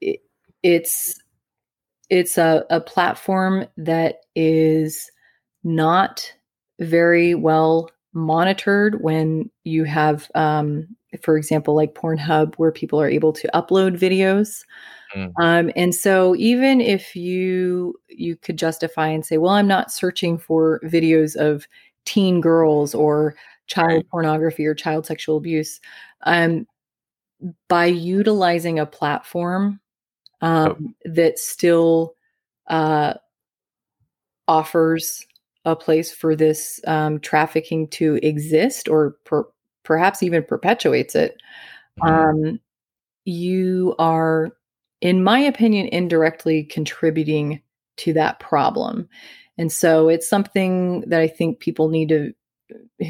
it, 0.00 0.20
it's 0.62 1.20
it's 2.10 2.38
a, 2.38 2.64
a 2.70 2.80
platform 2.80 3.66
that 3.76 4.20
is 4.34 5.10
not 5.62 6.32
very 6.80 7.34
well 7.34 7.90
monitored 8.14 9.02
when 9.02 9.50
you 9.64 9.84
have 9.84 10.30
um, 10.34 10.96
for 11.22 11.36
example 11.36 11.74
like 11.74 11.94
pornhub 11.94 12.54
where 12.56 12.72
people 12.72 13.00
are 13.00 13.08
able 13.08 13.32
to 13.32 13.48
upload 13.54 13.98
videos 13.98 14.64
Mm. 15.16 15.32
um, 15.40 15.72
and 15.74 15.94
so 15.94 16.36
even 16.36 16.82
if 16.82 17.16
you 17.16 17.98
you 18.08 18.36
could 18.36 18.58
justify 18.58 19.06
and 19.08 19.24
say 19.24 19.38
well 19.38 19.52
i'm 19.52 19.66
not 19.66 19.90
searching 19.90 20.36
for 20.36 20.80
videos 20.84 21.34
of 21.34 21.66
teen 22.04 22.42
girls 22.42 22.94
or 22.94 23.34
child 23.66 23.88
Right. 23.92 24.08
pornography 24.10 24.66
or 24.66 24.74
child 24.74 25.06
sexual 25.06 25.38
abuse 25.38 25.80
um, 26.24 26.66
by 27.68 27.86
utilizing 27.86 28.78
a 28.78 28.84
platform 28.86 29.80
um, 30.42 30.94
that 31.04 31.38
still 31.38 32.14
uh, 32.66 33.14
offers 34.46 35.26
a 35.64 35.76
place 35.76 36.12
for 36.12 36.34
this 36.36 36.80
um, 36.86 37.18
trafficking 37.20 37.88
to 37.88 38.18
exist 38.22 38.88
or 38.88 39.16
per- 39.24 39.48
perhaps 39.88 40.22
even 40.22 40.44
perpetuates 40.44 41.14
it, 41.14 41.40
Mhm. 42.02 42.06
um, 42.06 42.60
you 43.24 43.94
are, 43.98 44.52
in 45.00 45.24
my 45.24 45.40
opinion, 45.40 45.88
indirectly 45.88 46.62
contributing 46.62 47.62
to 47.96 48.12
that 48.12 48.38
problem. 48.38 49.08
And 49.56 49.72
so 49.72 50.10
it's 50.10 50.28
something 50.28 51.00
that 51.08 51.20
I 51.22 51.26
think 51.26 51.58
people 51.58 51.88
need 51.88 52.10
to, 52.10 52.34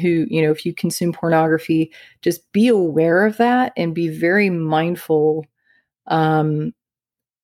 who, 0.01 0.25
you 0.29 0.41
know, 0.41 0.51
if 0.51 0.65
you 0.65 0.73
consume 0.73 1.11
pornography, 1.11 1.91
just 2.21 2.49
be 2.53 2.69
aware 2.69 3.25
of 3.25 3.35
that 3.37 3.73
and 3.75 3.93
be 3.93 4.07
very 4.07 4.49
mindful 4.49 5.45
um, 6.07 6.73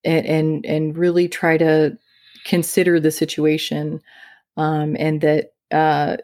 and, 0.06 0.26
and, 0.26 0.66
and 0.66 0.98
really 0.98 1.28
try 1.28 1.58
to 1.58 1.98
consider 2.46 3.02
the 3.02 3.12
situation 3.12 4.02
um, 4.56 4.96
and 4.98 5.20
that 5.20 5.54
uh, 5.72 6.16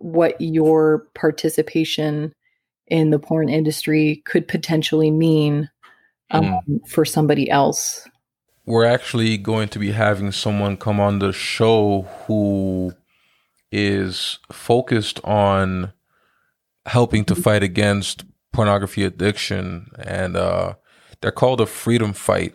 what 0.00 0.40
your 0.40 1.06
participation 1.14 2.32
in 2.88 3.10
the 3.10 3.18
porn 3.18 3.48
industry 3.48 4.22
could 4.26 4.46
potentially 4.48 5.10
mean 5.10 5.70
um, 6.32 6.44
Mm. 6.68 6.88
for 6.88 7.04
somebody 7.04 7.50
else. 7.50 8.08
we're 8.66 8.84
actually 8.84 9.36
going 9.38 9.68
to 9.68 9.78
be 9.78 9.92
having 9.92 10.32
someone 10.32 10.76
come 10.76 10.98
on 11.00 11.20
the 11.20 11.32
show 11.32 12.02
who 12.26 12.92
is 13.72 14.38
focused 14.52 15.20
on 15.24 15.92
helping 16.86 17.24
to 17.24 17.34
fight 17.34 17.62
against 17.62 18.24
pornography 18.52 19.04
addiction 19.04 19.88
and 19.98 20.36
uh 20.36 20.74
they're 21.20 21.32
called 21.32 21.60
a 21.60 21.66
freedom 21.66 22.12
fight 22.12 22.54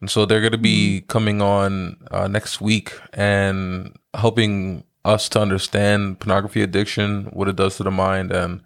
and 0.00 0.10
so 0.10 0.26
they're 0.26 0.40
going 0.40 0.52
to 0.52 0.58
be 0.58 1.02
coming 1.08 1.42
on 1.42 1.96
uh, 2.10 2.26
next 2.28 2.60
week 2.60 2.92
and 3.12 3.94
helping 4.14 4.84
us 5.04 5.28
to 5.28 5.40
understand 5.40 6.18
pornography 6.20 6.62
addiction 6.62 7.24
what 7.32 7.48
it 7.48 7.56
does 7.56 7.76
to 7.76 7.82
the 7.84 7.90
mind 7.90 8.32
and 8.32 8.60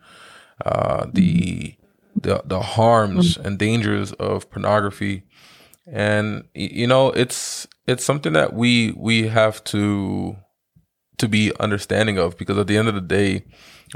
uh 0.64 1.06
the 1.12 1.76
the, 2.16 2.42
the 2.44 2.60
harms 2.60 3.36
and 3.36 3.58
dangers 3.58 4.12
of 4.12 4.50
pornography. 4.50 5.24
And 5.86 6.44
you 6.54 6.86
know 6.86 7.10
it's 7.10 7.66
it's 7.86 8.04
something 8.04 8.32
that 8.32 8.54
we 8.54 8.92
we 8.96 9.28
have 9.28 9.62
to 9.64 10.36
to 11.18 11.28
be 11.28 11.52
understanding 11.60 12.18
of 12.18 12.36
because 12.38 12.58
at 12.58 12.66
the 12.66 12.76
end 12.76 12.88
of 12.88 12.94
the 12.94 13.00
day 13.00 13.44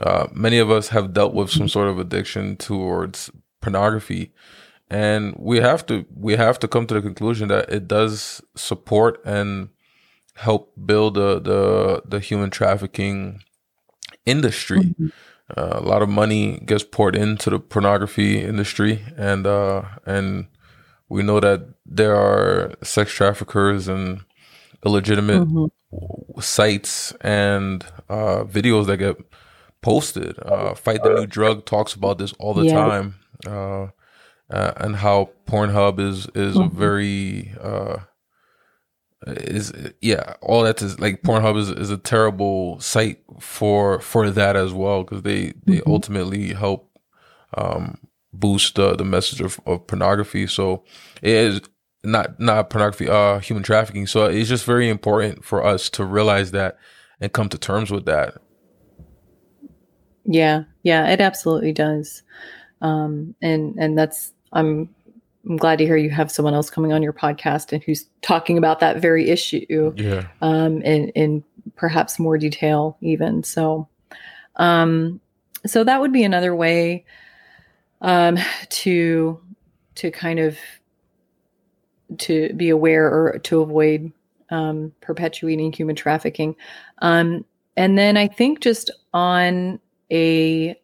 uh, 0.02 0.28
many 0.32 0.58
of 0.58 0.70
us 0.70 0.88
have 0.88 1.12
dealt 1.12 1.34
with 1.34 1.50
some 1.50 1.68
sort 1.68 1.88
of 1.88 1.98
addiction 1.98 2.56
towards 2.56 3.30
pornography. 3.60 4.32
And 4.90 5.34
we 5.38 5.58
have 5.58 5.84
to 5.86 6.06
we 6.14 6.36
have 6.36 6.58
to 6.60 6.68
come 6.68 6.86
to 6.86 6.94
the 6.94 7.02
conclusion 7.02 7.48
that 7.48 7.70
it 7.70 7.88
does 7.88 8.40
support 8.56 9.20
and 9.24 9.70
help 10.34 10.72
build 10.86 11.14
the 11.14 11.40
the, 11.40 12.02
the 12.06 12.20
human 12.20 12.50
trafficking 12.50 13.42
industry 14.24 14.94
uh, 15.56 15.74
a 15.74 15.80
lot 15.80 16.02
of 16.02 16.08
money 16.08 16.58
gets 16.66 16.84
poured 16.84 17.16
into 17.16 17.50
the 17.50 17.58
pornography 17.58 18.40
industry 18.40 19.02
and 19.16 19.46
uh 19.46 19.82
and 20.06 20.46
we 21.08 21.22
know 21.22 21.40
that 21.40 21.60
there 21.86 22.14
are 22.14 22.74
sex 22.82 23.12
traffickers 23.12 23.88
and 23.88 24.20
illegitimate 24.84 25.48
Mhm. 25.48 25.70
sites 26.40 27.12
and 27.22 27.84
uh 28.08 28.44
videos 28.44 28.86
that 28.86 28.98
get 28.98 29.16
posted 29.80 30.38
uh 30.44 30.74
fight 30.74 31.02
the 31.02 31.10
new 31.10 31.26
drug 31.26 31.64
talks 31.64 31.94
about 31.94 32.18
this 32.18 32.32
all 32.34 32.54
the 32.54 32.64
Yeah. 32.64 32.72
time 32.72 33.14
uh, 33.46 33.84
uh 34.50 34.72
and 34.76 34.96
how 34.96 35.30
pornhub 35.46 35.98
is 35.98 36.26
is 36.34 36.58
a 36.58 36.64
Mhm. 36.64 36.70
very 36.76 37.52
uh 37.60 37.96
is 39.26 39.72
yeah 40.00 40.34
all 40.42 40.62
that 40.62 40.80
is 40.82 40.98
like 41.00 41.22
pornhub 41.22 41.56
is, 41.58 41.70
is 41.70 41.90
a 41.90 41.98
terrible 41.98 42.78
site 42.80 43.20
for 43.40 44.00
for 44.00 44.30
that 44.30 44.56
as 44.56 44.72
well 44.72 45.02
because 45.02 45.22
they 45.22 45.52
they 45.66 45.78
Mhm. 45.78 45.86
ultimately 45.86 46.52
help 46.54 46.90
um 47.56 47.98
boost 48.32 48.76
the 48.76 48.94
the 48.96 49.04
message 49.04 49.40
of, 49.40 49.60
of 49.66 49.86
pornography 49.86 50.46
so 50.46 50.84
it 51.22 51.32
is 51.32 51.60
not 52.04 52.38
not 52.38 52.70
pornography 52.70 53.08
uh 53.08 53.38
human 53.40 53.62
trafficking 53.64 54.06
so 54.06 54.26
it's 54.26 54.48
just 54.48 54.64
very 54.64 54.88
important 54.88 55.44
for 55.44 55.64
us 55.64 55.90
to 55.90 56.04
realize 56.04 56.52
that 56.52 56.78
and 57.20 57.32
come 57.32 57.48
to 57.48 57.58
terms 57.58 57.90
with 57.90 58.04
that 58.06 58.34
Yeah, 60.24 60.64
yeah, 60.82 61.08
it 61.08 61.20
absolutely 61.20 61.72
does. 61.72 62.22
Um, 62.82 63.34
and 63.42 63.74
and 63.78 63.98
that's 63.98 64.32
I'm 64.52 64.94
I'm 65.48 65.56
glad 65.56 65.78
to 65.78 65.84
hear 65.84 65.96
you 65.96 66.10
have 66.10 66.30
someone 66.30 66.54
else 66.54 66.70
coming 66.70 66.92
on 66.92 67.02
your 67.02 67.12
podcast 67.12 67.72
and 67.72 67.82
who's 67.82 68.06
talking 68.20 68.58
about 68.58 68.80
that 68.80 68.98
very 68.98 69.30
issue 69.30 69.94
yeah 69.96 70.26
um, 70.42 70.82
in 70.82 71.08
in 71.10 71.44
perhaps 71.76 72.18
more 72.18 72.36
detail 72.36 72.96
even. 73.00 73.42
So, 73.42 73.88
um, 74.56 75.20
so 75.66 75.84
that 75.84 76.00
would 76.00 76.12
be 76.12 76.24
another 76.24 76.54
way 76.54 77.04
um, 78.00 78.38
to 78.68 79.40
to 79.96 80.10
kind 80.10 80.38
of 80.38 80.58
to 82.18 82.52
be 82.54 82.68
aware 82.68 83.06
or 83.06 83.38
to 83.38 83.60
avoid 83.60 84.12
um, 84.50 84.92
perpetuating 85.00 85.72
human 85.72 85.96
trafficking. 85.96 86.56
Um, 86.98 87.44
and 87.76 87.98
then 87.98 88.16
I 88.16 88.28
think 88.28 88.60
just 88.60 88.90
on 89.12 89.78
a 90.10 90.78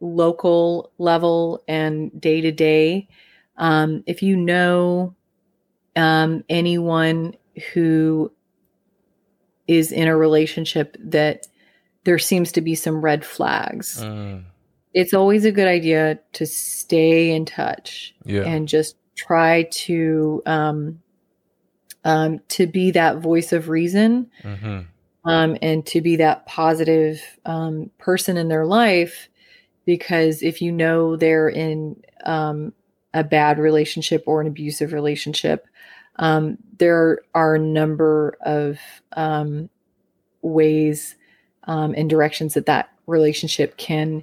local 0.00 0.90
level 0.98 1.62
and 1.68 2.18
day 2.20 2.40
to 2.40 2.50
day, 2.50 3.08
um, 3.56 4.02
if 4.06 4.22
you 4.22 4.36
know 4.36 5.14
um, 5.96 6.44
anyone 6.48 7.34
who 7.72 8.32
is 9.66 9.92
in 9.92 10.08
a 10.08 10.16
relationship 10.16 10.96
that 11.00 11.46
there 12.04 12.18
seems 12.18 12.52
to 12.52 12.60
be 12.60 12.74
some 12.74 13.00
red 13.00 13.24
flags, 13.24 14.02
Mm. 14.04 14.44
it's 14.92 15.14
always 15.14 15.44
a 15.44 15.52
good 15.52 15.68
idea 15.68 16.18
to 16.34 16.46
stay 16.46 17.30
in 17.30 17.44
touch 17.44 18.14
Yeah. 18.24 18.42
and 18.42 18.68
just 18.68 18.96
try 19.16 19.62
to 19.70 20.42
um, 20.46 21.00
um, 22.04 22.40
to 22.48 22.66
be 22.66 22.90
that 22.90 23.18
voice 23.18 23.52
of 23.52 23.68
reason 23.68 24.30
hmm 24.42 24.80
um, 25.24 25.56
and 25.62 25.86
to 25.86 26.02
be 26.02 26.16
that 26.16 26.44
positive 26.44 27.22
um, 27.46 27.90
person 27.96 28.36
in 28.36 28.48
their 28.48 28.66
life. 28.66 29.30
Because 29.86 30.42
if 30.42 30.60
you 30.60 30.70
know 30.70 31.16
they're 31.16 31.48
in 31.48 32.02
um, 32.26 32.74
a 33.14 33.24
bad 33.24 33.58
relationship 33.58 34.22
or 34.26 34.40
an 34.40 34.46
abusive 34.46 34.92
relationship, 34.92 35.66
um, 36.16 36.58
there 36.78 37.20
are 37.34 37.54
a 37.54 37.58
number 37.58 38.36
of 38.42 38.78
um, 39.12 39.70
ways 40.42 41.16
um, 41.64 41.94
and 41.96 42.10
directions 42.10 42.54
that 42.54 42.66
that 42.66 42.90
relationship 43.06 43.76
can 43.76 44.22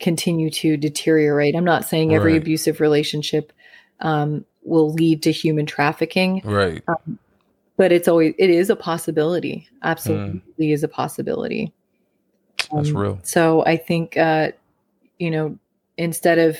continue 0.00 0.50
to 0.50 0.76
deteriorate. 0.76 1.54
I'm 1.54 1.64
not 1.64 1.84
saying 1.84 2.14
every 2.14 2.32
Right. 2.32 2.42
abusive 2.42 2.80
relationship 2.80 3.52
um, 4.00 4.44
will 4.64 4.92
lead 4.92 5.22
to 5.22 5.32
human 5.32 5.66
trafficking, 5.66 6.42
Right. 6.44 6.82
but 7.76 7.92
it's 7.92 8.08
always 8.08 8.34
it 8.38 8.50
is 8.50 8.68
a 8.70 8.76
possibility. 8.76 9.68
Absolutely 9.82 10.72
is 10.72 10.82
a 10.82 10.88
possibility. 10.88 11.72
That's 12.72 12.90
Um, 12.90 12.96
real. 12.96 13.18
So 13.22 13.64
I 13.64 13.76
think 13.76 14.16
uh, 14.16 14.50
you 15.18 15.30
know 15.30 15.58
instead 15.96 16.38
of 16.38 16.58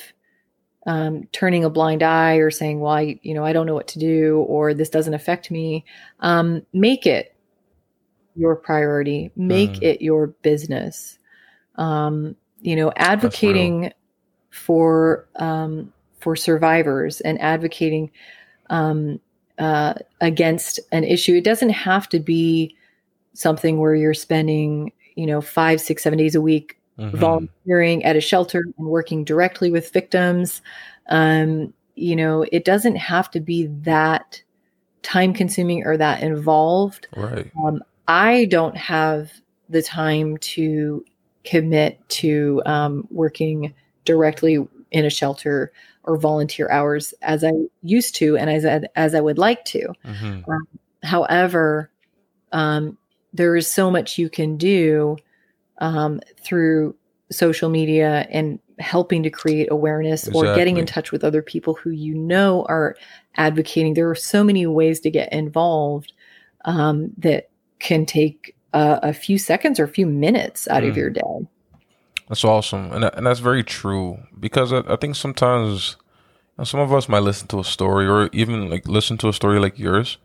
um, 0.86 1.24
turning 1.32 1.64
a 1.64 1.70
blind 1.70 2.02
eye 2.02 2.36
or 2.36 2.50
saying, 2.50 2.80
"Well, 2.80 2.92
I, 2.92 3.18
you 3.22 3.34
know, 3.34 3.44
I 3.44 3.52
don't 3.52 3.66
know 3.66 3.74
what 3.74 3.88
to 3.88 3.98
do," 3.98 4.38
or 4.48 4.74
"This 4.74 4.90
doesn't 4.90 5.14
affect 5.14 5.50
me," 5.50 5.84
um, 6.20 6.62
make 6.72 7.06
it 7.06 7.34
your 8.36 8.56
priority. 8.56 9.30
Make 9.36 9.74
Mm. 9.74 9.82
it 9.82 10.02
your 10.02 10.28
business. 10.28 11.18
Um, 11.76 12.36
you 12.60 12.76
know, 12.76 12.92
advocating 12.96 13.92
for 14.50 15.28
um, 15.36 15.92
for 16.20 16.36
survivors 16.36 17.20
and 17.20 17.40
advocating 17.40 18.10
um, 18.70 19.20
uh, 19.58 19.94
against 20.20 20.80
an 20.92 21.04
issue. 21.04 21.34
It 21.34 21.44
doesn't 21.44 21.70
have 21.70 22.08
to 22.10 22.20
be 22.20 22.74
something 23.34 23.78
where 23.78 23.94
you're 23.94 24.14
spending, 24.14 24.92
you 25.16 25.26
know, 25.26 25.40
five, 25.40 25.80
six, 25.80 26.02
seven 26.02 26.18
days 26.18 26.34
a 26.34 26.40
week 26.40 26.78
Mhm. 26.98 27.18
volunteering 27.18 28.04
at 28.04 28.16
a 28.16 28.20
shelter 28.20 28.64
and 28.78 28.86
working 28.86 29.24
directly 29.24 29.70
with 29.70 29.92
victims. 29.92 30.62
Um, 31.08 31.72
you 31.96 32.16
know, 32.16 32.44
it 32.52 32.64
doesn't 32.64 32.96
have 32.96 33.30
to 33.32 33.40
be 33.40 33.66
that 33.82 34.42
time 35.02 35.32
consuming 35.32 35.84
or 35.84 35.96
that 35.96 36.22
involved. 36.22 37.08
Right. 37.16 37.50
Um, 37.64 37.82
I 38.08 38.46
don't 38.46 38.76
have 38.76 39.32
the 39.68 39.82
time 39.82 40.36
to 40.38 41.04
commit 41.44 42.00
to 42.08 42.62
um, 42.66 43.06
working 43.10 43.74
directly 44.04 44.66
in 44.90 45.04
a 45.04 45.10
shelter 45.10 45.72
or 46.04 46.16
volunteer 46.16 46.70
hours 46.70 47.14
as 47.22 47.42
I 47.44 47.52
used 47.82 48.14
to 48.16 48.36
and 48.36 48.50
as 48.50 48.64
I, 48.64 48.82
as 48.96 49.14
I 49.14 49.20
would 49.20 49.38
like 49.38 49.64
to. 49.66 49.92
hmm 50.04 50.40
However, 51.02 51.90
um, 52.52 52.96
there 53.34 53.56
is 53.56 53.70
so 53.70 53.90
much 53.90 54.16
you 54.16 54.30
can 54.30 54.56
do 54.56 55.18
um, 55.78 56.20
through 56.40 56.94
social 57.30 57.68
media 57.70 58.26
and 58.30 58.58
helping 58.78 59.22
to 59.22 59.30
create 59.30 59.68
awareness 59.70 60.28
or 60.28 60.54
getting 60.54 60.76
in 60.76 60.86
touch 60.86 61.12
with 61.12 61.24
other 61.24 61.42
people 61.42 61.74
who 61.74 61.90
you 61.90 62.14
know 62.14 62.64
are 62.68 62.96
advocating. 63.36 63.94
There 63.94 64.10
are 64.10 64.14
so 64.14 64.44
many 64.44 64.66
ways 64.66 65.00
to 65.00 65.10
get 65.10 65.32
involved 65.32 66.12
um, 66.64 67.12
that 67.18 67.50
can 67.78 68.06
take 68.06 68.54
uh, 68.72 69.00
a 69.02 69.12
few 69.12 69.38
seconds 69.38 69.78
or 69.78 69.84
a 69.84 69.88
few 69.88 70.06
minutes 70.06 70.68
out 70.68 70.84
of 70.84 70.94
Mm. 70.94 70.96
your 70.96 71.10
day. 71.10 71.48
That's 72.28 72.44
awesome, 72.44 72.90
and 72.92 73.04
and 73.04 73.26
that's 73.26 73.40
very 73.40 73.62
true 73.62 74.18
because 74.40 74.72
I, 74.72 74.78
I 74.88 74.96
think 74.96 75.14
sometimes 75.14 75.96
you 76.00 76.58
know, 76.58 76.64
some 76.64 76.80
of 76.80 76.92
us 76.92 77.08
might 77.08 77.22
listen 77.22 77.48
to 77.48 77.60
a 77.60 77.64
story 77.64 78.06
or 78.06 78.30
even 78.32 78.70
like 78.70 78.88
listen 78.88 79.18
to 79.18 79.28
a 79.28 79.32
story 79.32 79.60
like 79.60 79.78
yours, 79.78 80.16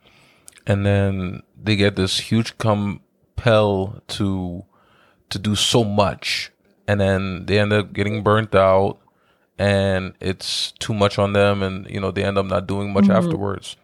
and 0.66 0.86
then 0.86 1.44
they 1.62 1.76
get 1.76 1.96
this 1.98 2.20
huge 2.32 2.58
compel 2.58 4.02
to 4.08 4.64
to 5.30 5.39
do 5.39 5.56
so 5.56 5.84
much, 5.84 6.52
and 6.88 7.00
then 7.00 7.46
they 7.46 7.60
end 7.60 7.74
up 7.74 7.94
getting 7.94 8.24
burnt 8.24 8.56
out, 8.56 8.98
and 9.58 10.13
it's 10.20 10.72
too 10.80 10.94
much 10.94 11.20
on 11.20 11.34
them, 11.34 11.62
and 11.63 11.89
you 11.89 12.00
know 12.00 12.12
they 12.12 12.24
end 12.24 12.38
up 12.38 12.46
not 12.46 12.68
doing 12.68 12.92
much 12.94 13.06
Mhm. 13.06 13.15
afterwards. 13.15 13.76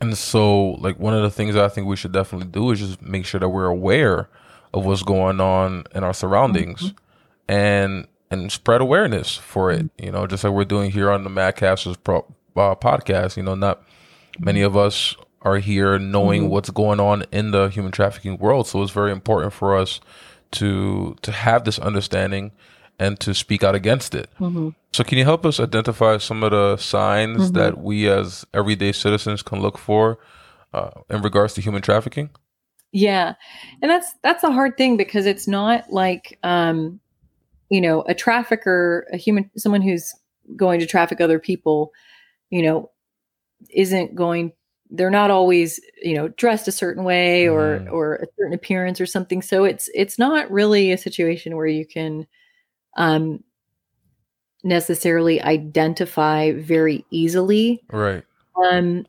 And 0.00 0.16
so, 0.16 0.72
like 0.72 0.98
one 0.98 1.14
of 1.14 1.22
the 1.22 1.30
things 1.30 1.54
that 1.54 1.64
I 1.64 1.68
think 1.68 1.86
we 1.86 1.96
should 1.96 2.12
definitely 2.12 2.48
do 2.48 2.70
is 2.70 2.80
just 2.80 3.00
make 3.02 3.24
sure 3.24 3.40
that 3.40 3.48
we're 3.48 3.66
aware 3.66 4.28
of 4.74 4.84
what's 4.84 5.02
going 5.02 5.40
on 5.40 5.84
in 5.94 6.04
our 6.04 6.12
surroundings 6.12 6.92
and 7.48 8.06
and 8.30 8.50
spread 8.50 8.80
awareness 8.80 9.36
for 9.36 9.70
it. 9.70 9.88
You 9.98 10.10
know, 10.10 10.26
just 10.26 10.44
like 10.44 10.52
we're 10.52 10.64
doing 10.64 10.90
here 10.90 11.10
on 11.10 11.24
the 11.24 11.30
Madcasters 11.30 11.96
pro, 12.02 12.18
uh, 12.56 12.74
podcast. 12.74 13.36
You 13.36 13.42
know, 13.44 13.54
not 13.54 13.82
many 14.38 14.60
of 14.62 14.76
us 14.76 15.14
are 15.42 15.58
here 15.58 15.98
knowing 15.98 16.44
Mhm. 16.44 16.48
what's 16.48 16.70
going 16.70 16.98
on 17.00 17.24
in 17.30 17.52
the 17.52 17.68
human 17.68 17.92
trafficking 17.92 18.36
world. 18.36 18.66
So 18.66 18.82
it's 18.82 18.90
very 18.90 19.12
important 19.12 19.52
for 19.52 19.76
us 19.76 20.00
to 20.60 21.16
to 21.22 21.32
have 21.32 21.64
this 21.64 21.78
understanding 21.78 22.52
and 22.98 23.20
to 23.20 23.34
speak 23.34 23.62
out 23.62 23.74
against 23.74 24.14
it. 24.14 24.28
Mhm. 24.40 24.74
So 24.92 25.04
can 25.04 25.18
you 25.18 25.24
help 25.24 25.44
us 25.44 25.60
identify 25.60 26.16
some 26.18 26.42
of 26.42 26.50
the 26.50 26.76
signs 26.78 27.50
Mhm. 27.50 27.54
that 27.54 27.78
we 27.78 28.08
as 28.08 28.46
everyday 28.54 28.92
citizens 28.92 29.42
can 29.42 29.60
look 29.60 29.76
for 29.78 30.18
uh, 30.72 30.90
in 31.10 31.22
regards 31.22 31.54
to 31.54 31.60
human 31.60 31.82
trafficking? 31.82 32.30
Yeah. 32.92 33.34
And 33.82 33.90
that's 33.90 34.14
that's 34.22 34.44
a 34.44 34.50
hard 34.52 34.76
thing 34.76 34.96
because 34.96 35.26
it's 35.26 35.46
not 35.48 35.92
like 35.92 36.38
um 36.42 37.00
you 37.68 37.80
know, 37.80 38.02
a 38.02 38.14
trafficker, 38.14 39.06
a 39.12 39.16
human 39.16 39.50
someone 39.56 39.82
who's 39.82 40.14
going 40.54 40.78
to 40.80 40.86
traffic 40.86 41.20
other 41.20 41.40
people, 41.40 41.92
you 42.50 42.62
know, 42.62 42.90
isn't 43.70 44.14
going 44.14 44.52
they're 44.90 45.10
not 45.10 45.30
always, 45.30 45.80
you 46.02 46.14
know, 46.14 46.28
dressed 46.28 46.68
a 46.68 46.72
certain 46.72 47.04
way 47.04 47.48
or 47.48 47.80
Mhm. 47.80 47.92
or 47.92 48.16
a 48.16 48.26
certain 48.38 48.54
appearance 48.54 49.00
or 49.00 49.06
something. 49.06 49.42
So 49.42 49.64
it's 49.64 49.90
it's 49.94 50.18
not 50.18 50.50
really 50.50 50.92
a 50.92 50.98
situation 50.98 51.56
where 51.56 51.66
you 51.66 51.86
can 51.86 52.26
um 52.96 53.42
necessarily 54.64 55.40
identify 55.42 56.52
very 56.52 57.04
easily 57.10 57.82
Right. 57.92 58.24
um, 58.62 59.06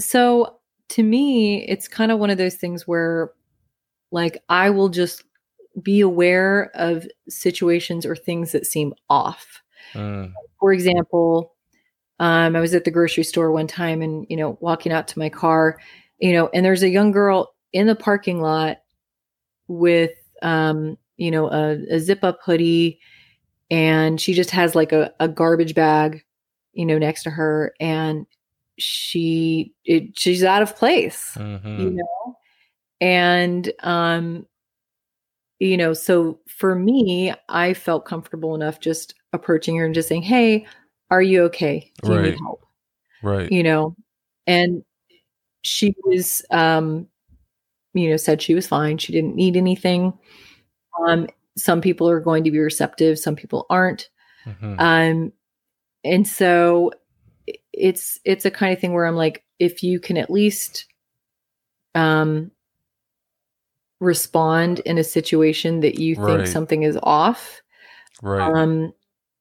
so 0.00 0.58
to 0.90 1.02
me, 1.02 1.66
it's 1.68 1.88
kind 1.88 2.12
of 2.12 2.18
one 2.20 2.30
of 2.30 2.38
those 2.38 2.56
things 2.56 2.86
where, 2.88 3.32
like, 4.12 4.42
I 4.50 4.70
will 4.70 4.88
just 4.90 5.24
be 5.82 6.00
aware 6.00 6.70
of 6.74 7.06
situations 7.28 8.06
or 8.06 8.16
things 8.16 8.52
that 8.52 8.66
seem 8.66 8.94
off. 9.10 9.62
Mm. 9.94 10.32
For 10.60 10.72
example, 10.72 11.55
um, 12.18 12.56
I 12.56 12.60
was 12.60 12.74
at 12.74 12.84
the 12.84 12.90
grocery 12.90 13.24
store 13.24 13.52
one 13.52 13.66
time 13.66 14.02
and, 14.02 14.26
you 14.28 14.36
know, 14.36 14.56
walking 14.60 14.92
out 14.92 15.08
to 15.08 15.18
my 15.18 15.28
car, 15.28 15.78
you 16.18 16.32
know, 16.32 16.48
and 16.54 16.64
there's 16.64 16.82
a 16.82 16.88
young 16.88 17.10
girl 17.10 17.54
in 17.72 17.86
the 17.86 17.94
parking 17.94 18.40
lot 18.40 18.78
with, 19.68 20.12
um, 20.42 20.96
you 21.16 21.30
know, 21.30 21.50
a, 21.50 21.76
a 21.90 21.98
zip 21.98 22.24
up 22.24 22.38
hoodie 22.42 22.98
and 23.70 24.20
she 24.20 24.32
just 24.32 24.50
has 24.50 24.74
like 24.74 24.92
a, 24.92 25.12
a 25.20 25.28
garbage 25.28 25.74
bag, 25.74 26.24
you 26.72 26.86
know, 26.86 26.98
next 26.98 27.24
to 27.24 27.30
her. 27.30 27.74
And 27.80 28.26
she, 28.78 29.74
it, 29.84 30.18
she's 30.18 30.44
out 30.44 30.62
of 30.62 30.76
place 30.76 31.32
hmm 31.34 31.80
you 31.80 31.90
know 31.90 32.36
and 33.00 33.72
um 33.82 34.46
you 35.58 35.76
know 35.76 35.92
so 35.92 36.38
for 36.48 36.74
me 36.74 37.32
i 37.48 37.74
felt 37.74 38.04
comfortable 38.06 38.54
enough 38.54 38.80
just 38.80 39.14
approaching 39.32 39.76
her 39.76 39.84
and 39.84 39.94
just 39.94 40.08
saying 40.08 40.22
hey 40.22 40.66
are 41.10 41.22
you 41.22 41.44
okay 41.44 41.90
do 42.02 42.10
you 42.12 42.16
Right. 42.18 42.30
need 42.30 42.38
help 42.40 42.64
Right. 43.22 43.50
you 43.52 43.62
know 43.62 43.96
and 44.46 44.84
she 45.62 45.94
was 46.04 46.42
um 46.50 47.08
you 47.94 48.10
know 48.10 48.16
said 48.16 48.40
she 48.42 48.54
was 48.54 48.66
fine 48.66 48.98
she 48.98 49.12
didn't 49.12 49.34
need 49.36 49.56
anything 49.56 50.12
um 51.06 51.26
some 51.56 51.80
people 51.80 52.08
are 52.08 52.20
going 52.20 52.44
to 52.44 52.50
be 52.50 52.58
receptive 52.58 53.18
some 53.18 53.36
people 53.36 53.66
aren't 53.70 54.08
hmm 54.44 54.74
um 54.78 55.32
and 56.04 56.26
so 56.26 56.92
it's 57.72 58.18
it's 58.24 58.44
a 58.44 58.50
kind 58.50 58.72
of 58.72 58.80
thing 58.80 58.92
where 58.92 59.06
i'm 59.06 59.16
like 59.16 59.44
if 59.58 59.82
you 59.82 59.98
can 59.98 60.16
at 60.16 60.30
least 60.30 60.86
um 61.94 62.50
respond 64.00 64.80
in 64.80 64.98
a 64.98 65.04
situation 65.04 65.80
that 65.80 65.98
you 65.98 66.14
think 66.14 66.26
Right. 66.26 66.48
something 66.48 66.82
is 66.82 66.98
off 67.02 67.62
right. 68.22 68.42
um 68.52 68.92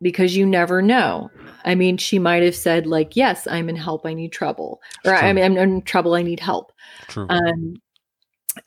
because 0.01 0.35
you 0.35 0.45
never 0.45 0.81
know 0.81 1.29
i 1.63 1.73
mean 1.75 1.97
she 1.97 2.19
might 2.19 2.43
have 2.43 2.55
said 2.55 2.85
like 2.85 3.15
yes 3.15 3.47
i'm 3.47 3.69
in 3.69 3.75
help 3.75 4.05
i 4.05 4.13
need 4.13 4.31
trouble 4.31 4.81
or 5.03 5.13
It's 5.13 5.21
i 5.21 5.25
true. 5.25 5.33
mean 5.33 5.45
i'm 5.45 5.57
in 5.57 5.81
trouble 5.81 6.13
i 6.15 6.21
need 6.21 6.39
help 6.39 6.71
True. 7.07 7.27
um 7.29 7.81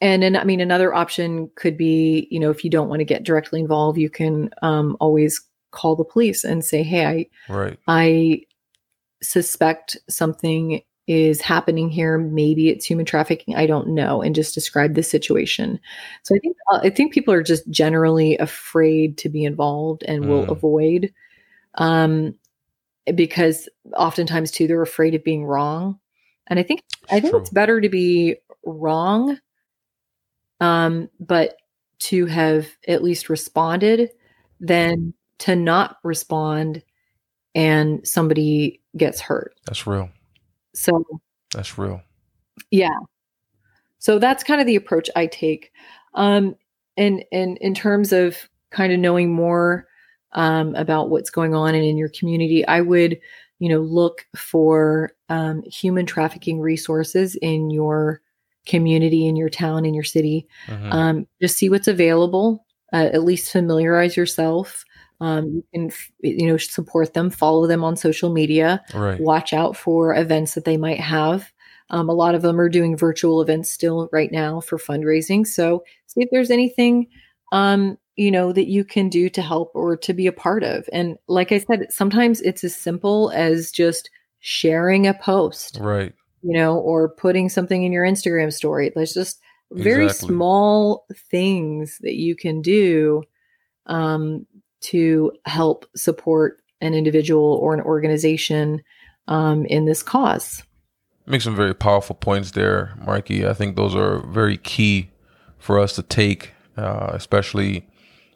and 0.01 0.23
then, 0.23 0.37
I 0.37 0.45
mean, 0.45 0.61
another 0.61 0.95
option 0.95 1.51
could 1.55 1.77
be, 1.77 2.29
you 2.31 2.39
know, 2.39 2.51
if 2.51 2.63
you 2.63 2.71
don't 2.71 2.89
want 2.89 3.01
to 3.01 3.05
get 3.05 3.25
directly 3.25 3.61
involved, 3.61 3.99
you 3.99 4.11
can 4.11 4.51
um, 4.63 4.97
always 5.01 5.41
call 5.71 5.97
the 5.97 6.05
police 6.05 6.45
and 6.45 6.65
say, 6.65 6.83
"Hey, 6.83 7.07
I, 7.07 7.27
Right. 7.49 7.79
I 7.87 8.43
suspect 9.23 9.97
something 10.09 10.83
is 11.09 11.41
happening 11.41 11.89
here. 11.89 12.19
Maybe 12.19 12.69
it's 12.69 12.85
human 12.85 13.07
trafficking. 13.07 13.57
I 13.57 13.67
don't 13.67 13.89
know," 13.89 14.23
and 14.23 14.35
just 14.35 14.55
describe 14.55 14.95
the 14.95 15.03
situation. 15.03 15.81
So 16.23 16.35
I 16.37 16.39
think 16.39 16.57
uh, 16.71 16.81
I 16.83 16.91
think 16.91 17.13
people 17.13 17.35
are 17.35 17.43
just 17.43 17.69
generally 17.71 18.37
afraid 18.39 19.19
to 19.19 19.29
be 19.29 19.45
involved 19.45 20.03
and 20.05 20.29
will 20.29 20.47
Mm. 20.47 20.53
avoid, 20.53 21.15
um, 21.75 22.35
because 23.15 23.69
oftentimes 23.97 24.51
too 24.51 24.67
they're 24.67 24.83
afraid 24.83 25.15
of 25.15 25.25
being 25.25 25.45
wrong. 25.45 25.99
And 26.49 26.59
I 26.59 26.63
think 26.63 26.83
I 27.11 27.21
think 27.21 27.33
True. 27.33 27.41
it's 27.41 27.51
better 27.51 27.81
to 27.81 27.89
be 27.89 28.37
wrong, 28.65 29.39
um, 30.61 31.09
but 31.21 31.57
to 32.01 32.27
have 32.27 32.69
at 32.87 33.03
least 33.03 33.29
responded 33.29 34.11
than 34.61 35.15
to 35.39 35.57
not 35.57 35.97
respond 36.05 36.83
and 37.55 38.07
somebody 38.07 38.81
gets 38.97 39.21
hurt. 39.21 39.55
That's 39.67 39.87
real. 39.87 40.11
So 40.79 41.05
That's 41.53 41.77
real. 41.77 42.03
yeah. 42.71 42.99
So 43.99 44.21
that's 44.21 44.45
kind 44.45 44.61
of 44.61 44.67
the 44.67 44.77
approach 44.77 45.11
I 45.17 45.27
take. 45.27 45.73
Um, 46.15 46.55
and 46.97 47.25
and 47.33 47.59
in 47.59 47.75
terms 47.75 48.13
of 48.13 48.37
kind 48.71 48.93
of 48.93 49.01
knowing 49.01 49.33
more 49.33 49.89
um, 50.33 50.75
about 50.77 51.11
what's 51.11 51.31
going 51.31 51.55
on 51.55 51.75
and 51.75 51.85
in 51.85 51.99
your 51.99 52.11
community, 52.11 52.67
I 52.67 52.81
would, 52.81 53.19
you 53.59 53.69
know, 53.69 53.81
look 53.81 54.25
for 54.37 55.11
um, 55.29 55.63
human 55.65 56.07
trafficking 56.07 56.61
resources 56.61 57.35
in 57.37 57.71
your 57.71 58.21
community, 58.65 59.27
in 59.27 59.35
your 59.35 59.49
town, 59.49 59.85
in 59.85 59.95
your 59.95 60.05
city. 60.05 60.47
Mhm. 60.69 60.93
Um, 60.93 61.27
just 61.41 61.57
see 61.57 61.71
what's 61.71 61.89
available. 61.89 62.65
Uh, 62.93 63.11
at 63.13 63.25
least 63.25 63.51
familiarize 63.51 64.17
yourself. 64.17 64.85
Um, 65.21 65.47
you 65.47 65.65
can, 65.75 65.91
you 66.21 66.47
know, 66.47 66.57
support 66.57 67.15
them, 67.15 67.31
follow 67.31 67.67
them 67.67 67.83
on 67.83 67.97
social 67.97 68.33
media 68.33 68.83
right. 68.95 69.19
watch 69.21 69.53
out 69.53 69.77
for 69.77 70.15
events 70.15 70.55
that 70.55 70.65
they 70.65 70.77
might 70.77 71.01
have. 71.01 71.53
Um, 71.91 72.09
a 72.09 72.15
lot 72.15 72.35
of 72.35 72.43
them 72.43 72.61
are 72.61 72.69
doing 72.69 72.97
virtual 72.97 73.41
events 73.41 73.71
still 73.71 74.09
right 74.13 74.31
now 74.31 74.61
for 74.61 74.79
fundraising. 74.79 75.47
So 75.47 75.85
see 76.07 76.21
if 76.23 76.29
there's 76.31 76.51
anything, 76.51 77.09
um, 77.51 77.99
you 78.15 78.31
know, 78.31 78.53
that 78.53 78.69
you 78.69 78.85
can 78.85 79.09
do 79.09 79.29
to 79.31 79.43
help 79.43 79.73
or 79.75 79.97
to 79.97 80.13
be 80.13 80.27
a 80.27 80.33
part 80.33 80.63
of. 80.63 80.89
And 80.93 81.17
like 81.29 81.51
I 81.51 81.59
said, 81.59 81.87
sometimes 81.91 82.41
it's 82.41 82.63
as 82.63 82.77
simple 82.77 83.33
as 83.35 83.71
just 83.71 84.11
sharing 84.41 85.07
a 85.07 85.15
post, 85.15 85.79
Right. 85.81 86.13
you 86.43 86.53
know, 86.53 86.79
or 86.79 87.09
putting 87.09 87.49
something 87.49 87.83
in 87.83 87.93
your 87.93 88.05
Instagram 88.05 88.53
story. 88.53 88.93
There's 88.95 89.15
just 89.15 89.41
very 89.73 90.05
Exactly. 90.05 90.29
small 90.29 91.07
things 91.31 91.99
that 92.03 92.15
you 92.15 92.37
can 92.37 92.63
do 92.63 93.23
um, 93.87 94.47
to 94.81 95.33
help 95.45 95.87
support 95.97 96.61
an 96.81 96.95
individual 96.95 97.55
or 97.55 97.75
an 97.75 97.81
organization 97.81 98.83
um, 99.27 99.65
in 99.67 99.85
this 99.85 100.03
cause. 100.03 100.63
Make 101.27 101.43
some 101.43 101.57
very 101.57 101.75
powerful 101.75 102.17
points 102.17 102.53
there, 102.53 102.95
Marky. 103.05 103.47
I 103.47 103.53
think 103.53 103.77
those 103.77 103.95
are 103.95 104.21
very 104.29 104.57
key 104.57 105.11
for 105.59 105.79
us 105.79 105.95
to 105.97 106.03
take, 106.03 106.53
uh, 106.77 107.11
especially 107.13 107.87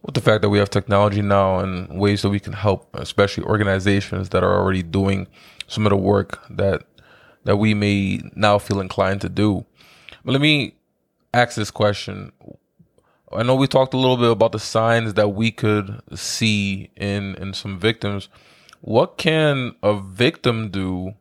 with 0.02 0.14
the 0.14 0.20
fact 0.20 0.42
that 0.42 0.50
we 0.50 0.58
have 0.58 0.68
technology 0.68 1.22
now 1.22 1.58
and 1.58 1.98
ways 1.98 2.22
that 2.22 2.28
we 2.28 2.40
can 2.40 2.52
help, 2.52 2.88
especially 2.94 3.44
organizations 3.44 4.30
that 4.30 4.42
are 4.42 4.58
already 4.58 4.82
doing 4.82 5.26
some 5.68 5.86
of 5.86 5.90
the 5.90 5.96
work 5.96 6.44
that 6.50 6.82
that 7.44 7.56
we 7.56 7.74
may 7.74 8.20
now 8.36 8.58
feel 8.58 8.80
inclined 8.80 9.20
to 9.20 9.28
do. 9.28 9.64
But 10.24 10.32
let 10.32 10.40
me 10.40 10.76
ask 11.34 11.56
this 11.56 11.70
question. 11.70 12.30
I 13.34 13.42
know 13.42 13.54
we 13.54 13.66
talked 13.66 13.94
a 13.94 13.98
little 13.98 14.16
bit 14.16 14.30
about 14.30 14.52
the 14.52 14.58
signs 14.58 15.14
that 15.14 15.28
we 15.30 15.50
could 15.50 16.00
see 16.14 16.90
in 16.96 17.34
in 17.36 17.54
some 17.54 17.78
victims. 17.78 18.28
What 18.80 19.16
can 19.16 19.74
a 19.82 19.98
victim 19.98 20.70
do 20.70 21.14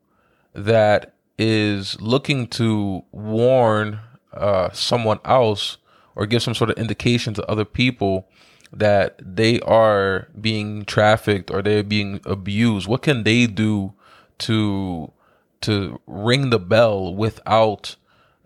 that 0.54 1.14
is 1.38 2.00
looking 2.02 2.48
to 2.48 3.04
warn 3.12 4.00
uh, 4.34 4.72
someone 4.72 5.20
else 5.26 5.78
or 6.16 6.26
give 6.26 6.44
some 6.44 6.56
sort 6.56 6.70
of 6.70 6.78
indication 6.78 7.34
to 7.36 7.46
other 7.50 7.66
people 7.66 8.28
that 8.74 9.20
they 9.24 9.60
are 9.62 10.28
being 10.40 10.86
trafficked 10.86 11.52
or 11.52 11.62
they're 11.62 11.84
being 11.84 12.20
abused? 12.26 12.88
What 12.88 13.04
can 13.04 13.24
they 13.24 13.48
do 13.48 13.94
to 14.40 15.12
to 15.62 16.00
ring 16.08 16.50
the 16.50 16.60
bell 16.60 17.14
without 17.14 17.96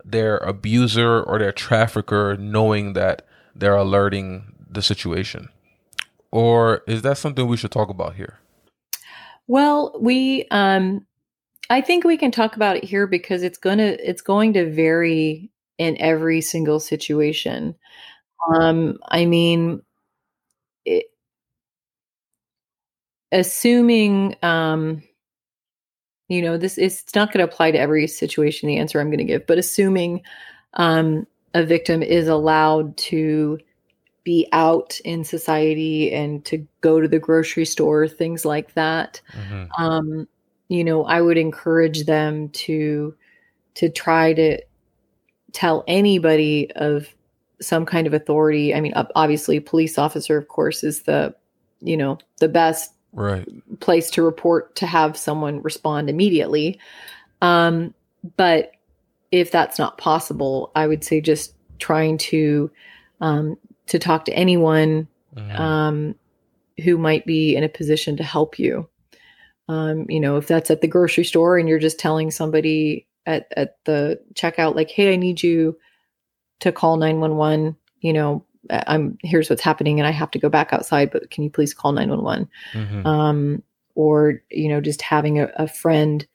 their 0.04 0.36
abuser 0.38 1.22
or 1.22 1.38
their 1.38 1.52
trafficker 1.52 2.36
knowing 2.36 2.92
that 2.92 3.26
they're 3.58 3.76
alerting 3.76 4.52
the 4.70 4.82
situation? 4.82 5.48
Or 6.30 6.82
is 6.86 7.02
that 7.02 7.18
something 7.18 7.46
we 7.46 7.56
should 7.56 7.70
talk 7.70 7.88
about 7.88 8.14
here? 8.14 8.38
Well, 9.46 9.96
we 10.00 10.46
um 10.50 11.06
I 11.70 11.80
think 11.80 12.04
we 12.04 12.16
can 12.16 12.30
talk 12.30 12.56
about 12.56 12.76
it 12.76 12.84
here 12.84 13.06
because 13.06 13.42
it's 13.42 13.58
going 13.58 13.78
to 13.78 14.08
it's 14.08 14.22
going 14.22 14.52
to 14.54 14.70
vary 14.70 15.50
in 15.78 15.96
every 16.00 16.40
single 16.40 16.80
situation. 16.80 17.74
Um 18.54 18.98
I 19.08 19.24
mean 19.24 19.82
it, 20.84 21.06
assuming 23.32 24.36
um 24.42 25.02
you 26.28 26.42
know 26.42 26.58
this 26.58 26.76
is 26.76 27.02
it's 27.02 27.14
not 27.14 27.32
going 27.32 27.46
to 27.46 27.52
apply 27.52 27.70
to 27.70 27.78
every 27.78 28.06
situation 28.06 28.68
the 28.68 28.78
answer 28.78 29.00
I'm 29.00 29.08
going 29.08 29.18
to 29.18 29.24
give, 29.24 29.46
but 29.46 29.58
assuming 29.58 30.22
um 30.74 31.26
a 31.56 31.64
victim 31.64 32.02
is 32.02 32.28
allowed 32.28 32.96
to 32.96 33.58
be 34.24 34.48
out 34.52 34.98
in 35.04 35.24
society 35.24 36.12
and 36.12 36.44
to 36.44 36.66
go 36.80 37.00
to 37.00 37.08
the 37.08 37.18
grocery 37.18 37.64
store, 37.64 38.08
things 38.08 38.44
like 38.44 38.74
that 38.74 39.20
Mhm. 39.32 39.68
um, 39.78 40.28
you 40.68 40.82
know, 40.82 41.04
I 41.04 41.20
would 41.20 41.38
encourage 41.38 42.06
them 42.06 42.48
to 42.50 43.14
to 43.74 43.88
try 43.88 44.32
to 44.32 44.58
tell 45.52 45.84
anybody 45.86 46.70
of 46.76 47.08
some 47.60 47.86
kind 47.86 48.06
of 48.06 48.14
authority. 48.14 48.74
I 48.74 48.80
mean, 48.80 48.92
ob- 48.94 49.12
obviously, 49.14 49.60
police 49.60 49.96
officer, 49.98 50.36
of 50.36 50.48
course, 50.48 50.82
is 50.82 51.02
the 51.02 51.34
you 51.80 51.96
know 51.96 52.18
the 52.40 52.48
best 52.48 52.92
Right. 53.12 53.46
place 53.80 54.10
to 54.10 54.22
report 54.22 54.74
to 54.76 54.86
have 54.86 55.16
someone 55.16 55.62
respond 55.62 56.10
immediately. 56.10 56.78
Um, 57.40 57.94
but 58.36 58.72
if 59.32 59.50
that's 59.50 59.78
not 59.78 59.98
possible, 59.98 60.70
I 60.74 60.86
would 60.86 61.04
say 61.04 61.20
just 61.20 61.54
trying 61.78 62.18
to 62.18 62.70
um, 63.20 63.56
to 63.86 63.98
talk 63.98 64.24
to 64.26 64.32
anyone 64.32 65.08
Mhm. 65.36 65.58
um, 65.58 66.14
who 66.84 66.98
might 66.98 67.24
be 67.26 67.56
in 67.56 67.64
a 67.64 67.68
position 67.68 68.16
to 68.16 68.24
help 68.24 68.58
you. 68.58 68.88
Um, 69.68 70.06
you 70.08 70.20
know, 70.20 70.36
if 70.36 70.46
that's 70.46 70.70
at 70.70 70.80
the 70.80 70.88
grocery 70.88 71.24
store 71.24 71.58
and 71.58 71.68
you're 71.68 71.78
just 71.78 71.98
telling 71.98 72.30
somebody 72.30 73.06
at, 73.26 73.46
at 73.56 73.76
the 73.84 74.20
checkout, 74.34 74.76
like, 74.76 74.90
hey, 74.90 75.12
I 75.12 75.16
need 75.16 75.42
you 75.42 75.76
to 76.60 76.72
call 76.72 76.96
911, 76.96 77.76
you 78.00 78.12
know, 78.12 78.44
I'm 78.70 79.16
here's 79.22 79.48
what's 79.48 79.62
happening 79.62 79.98
and 80.00 80.06
I 80.06 80.10
have 80.10 80.30
to 80.32 80.38
go 80.38 80.48
back 80.48 80.72
outside, 80.72 81.10
but 81.10 81.30
can 81.30 81.44
you 81.44 81.50
please 81.50 81.74
call 81.74 81.92
911? 81.92 82.48
Mhm. 82.74 83.06
Um, 83.06 83.62
or, 83.94 84.42
you 84.50 84.68
know, 84.68 84.80
just 84.80 85.02
having 85.02 85.40
a, 85.40 85.50
a 85.56 85.68
friend 85.68 86.26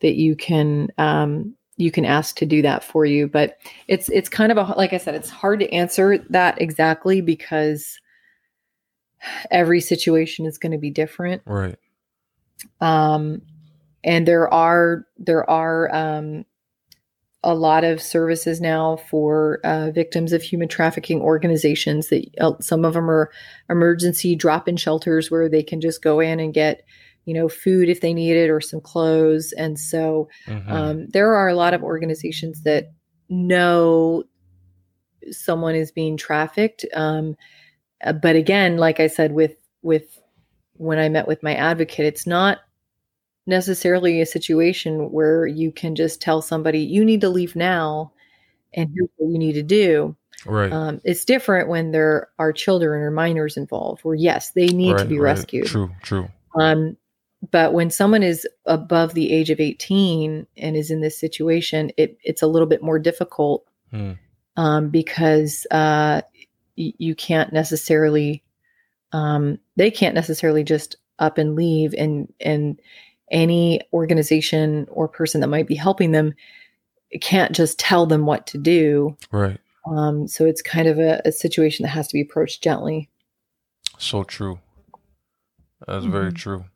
that 0.00 0.14
you 0.14 0.36
can 0.36 0.88
um, 0.98 1.54
you 1.78 1.90
can 1.90 2.04
ask 2.04 2.36
to 2.36 2.44
do 2.44 2.60
that 2.60 2.84
for 2.84 3.06
you. 3.06 3.26
But 3.26 3.58
it's 3.86 4.10
it's 4.10 4.28
kind 4.28 4.52
of 4.52 4.58
a 4.58 4.74
like 4.76 4.92
I 4.92 4.98
said, 4.98 5.14
it's 5.14 5.30
hard 5.30 5.60
to 5.60 5.72
answer 5.72 6.18
that 6.28 6.60
exactly 6.60 7.22
because 7.22 7.98
every 9.50 9.80
situation 9.80 10.46
is 10.46 10.58
going 10.58 10.70
to 10.70 10.78
be 10.78 10.90
different 10.90 11.42
Right. 11.44 11.76
um, 12.80 13.42
and 14.04 14.28
there 14.28 14.52
are 14.52 15.06
there 15.16 15.48
are 15.50 15.92
um, 15.94 16.44
a 17.42 17.54
lot 17.54 17.84
of 17.84 18.00
services 18.00 18.60
now 18.60 18.96
for 19.10 19.60
uh, 19.64 19.90
victims 19.90 20.32
of 20.32 20.42
human 20.42 20.68
trafficking 20.68 21.20
organizations 21.20 22.08
that 22.08 22.26
uh, 22.40 22.52
some 22.60 22.84
of 22.84 22.94
them 22.94 23.10
are 23.10 23.30
emergency 23.70 24.36
drop-in 24.36 24.76
shelters 24.76 25.30
where 25.30 25.48
they 25.48 25.62
can 25.62 25.80
just 25.80 26.02
go 26.02 26.20
in 26.20 26.38
and 26.40 26.54
get 26.54 26.84
you 27.28 27.34
know 27.34 27.46
food 27.46 27.90
if 27.90 28.00
they 28.00 28.14
need 28.14 28.36
it 28.36 28.48
or 28.48 28.58
some 28.58 28.80
clothes 28.80 29.52
and 29.52 29.78
so 29.78 30.30
Mhm. 30.46 30.70
um, 30.72 31.06
there 31.08 31.34
are 31.34 31.46
a 31.46 31.54
lot 31.54 31.74
of 31.74 31.82
organizations 31.82 32.62
that 32.62 32.90
know 33.28 34.24
someone 35.30 35.74
is 35.74 35.92
being 35.92 36.16
trafficked 36.16 36.86
um, 36.94 37.36
uh, 38.02 38.14
but 38.14 38.34
again 38.34 38.78
like 38.78 38.98
i 38.98 39.06
said 39.06 39.32
with 39.32 39.56
with 39.82 40.18
when 40.78 40.98
i 40.98 41.10
met 41.10 41.28
with 41.28 41.42
my 41.42 41.54
advocate 41.54 42.06
it's 42.06 42.26
not 42.26 42.60
necessarily 43.46 44.22
a 44.22 44.26
situation 44.26 45.12
where 45.12 45.46
you 45.46 45.70
can 45.70 45.94
just 45.94 46.22
tell 46.22 46.40
somebody 46.40 46.78
you 46.80 47.04
need 47.04 47.20
to 47.20 47.28
leave 47.28 47.54
now 47.54 48.10
and 48.72 48.88
here's 48.94 49.10
what 49.16 49.30
you 49.30 49.38
need 49.38 49.52
to 49.52 49.62
do 49.62 50.16
right. 50.46 50.72
um, 50.72 50.98
it's 51.04 51.26
different 51.26 51.68
when 51.68 51.90
there 51.90 52.28
are 52.38 52.54
children 52.54 53.02
or 53.02 53.10
minors 53.10 53.58
involved 53.58 54.02
where 54.02 54.14
yes 54.14 54.52
they 54.52 54.68
need 54.68 54.96
to 54.96 55.04
be 55.04 55.18
right. 55.18 55.32
rescued 55.36 55.66
True. 55.66 55.90
True. 56.00 56.28
um, 56.58 56.96
but 57.50 57.72
when 57.72 57.90
someone 57.90 58.22
is 58.22 58.46
above 58.66 59.14
the 59.14 59.32
age 59.32 59.50
of 59.50 59.60
18 59.60 60.46
and 60.56 60.76
is 60.76 60.90
in 60.90 61.00
this 61.00 61.18
situation, 61.18 61.92
it, 61.96 62.18
it's 62.22 62.42
a 62.42 62.46
little 62.46 62.66
bit 62.66 62.82
more 62.82 62.98
difficult 62.98 63.64
Hmm. 63.90 64.12
um, 64.56 64.90
because 64.90 65.66
uh, 65.70 66.20
y- 66.76 66.92
you 66.98 67.14
can't 67.14 67.52
necessarily 67.52 68.42
um, 69.12 69.58
they 69.76 69.90
can't 69.90 70.14
necessarily 70.14 70.62
just 70.62 70.96
up 71.18 71.38
and 71.38 71.56
leave 71.56 71.94
and 71.96 72.30
and 72.40 72.78
any 73.30 73.80
organization 73.92 74.86
or 74.90 75.08
person 75.08 75.40
that 75.40 75.48
might 75.48 75.66
be 75.66 75.74
helping 75.74 76.12
them 76.12 76.34
can't 77.22 77.52
just 77.52 77.78
tell 77.78 78.04
them 78.04 78.26
what 78.26 78.46
to 78.48 78.58
do. 78.58 79.16
Right. 79.32 79.58
Um, 79.86 80.28
so 80.28 80.44
it's 80.44 80.60
kind 80.60 80.86
of 80.86 80.98
a, 80.98 81.22
a, 81.24 81.32
situation 81.32 81.84
that 81.84 81.90
has 81.90 82.08
to 82.08 82.12
be 82.12 82.20
approached 82.20 82.62
gently. 82.62 83.08
So 83.96 84.22
true. 84.22 84.58
That's 85.86 86.02
mm-hmm. 86.04 86.12
very 86.12 86.32
true 86.32 86.66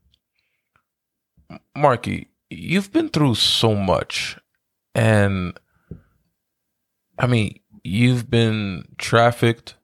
marky 1.77 2.29
you've 2.51 2.93
been 2.93 3.09
through 3.09 3.35
so 3.35 3.75
much 3.75 4.39
and 4.95 5.59
i 7.19 7.27
mean 7.27 7.59
you've 7.83 8.31
been 8.31 8.87
trafficked. 8.99 9.75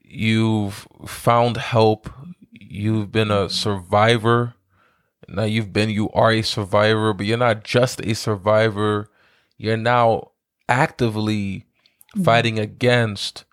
You've 0.00 0.86
found 1.06 1.56
help. 1.56 2.10
You've 2.52 3.12
been 3.12 3.30
a 3.30 3.48
survivor. 3.48 4.54
Now 5.28 5.44
you've 5.44 5.72
been 5.72 5.90
you 5.90 6.10
are 6.10 6.32
a 6.32 6.42
survivor 6.42 7.12
but 7.12 7.26
you're 7.26 7.36
not 7.36 7.62
just 7.64 8.00
a 8.00 8.14
survivor. 8.14 9.10
You're 9.58 9.76
now 9.76 10.32
actively 10.68 11.66
mm-hmm. 12.14 12.22
fighting 12.22 12.58
against 12.58 13.44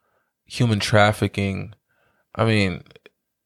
human 0.46 0.80
trafficking. 0.80 1.74
I 2.34 2.46
mean 2.46 2.84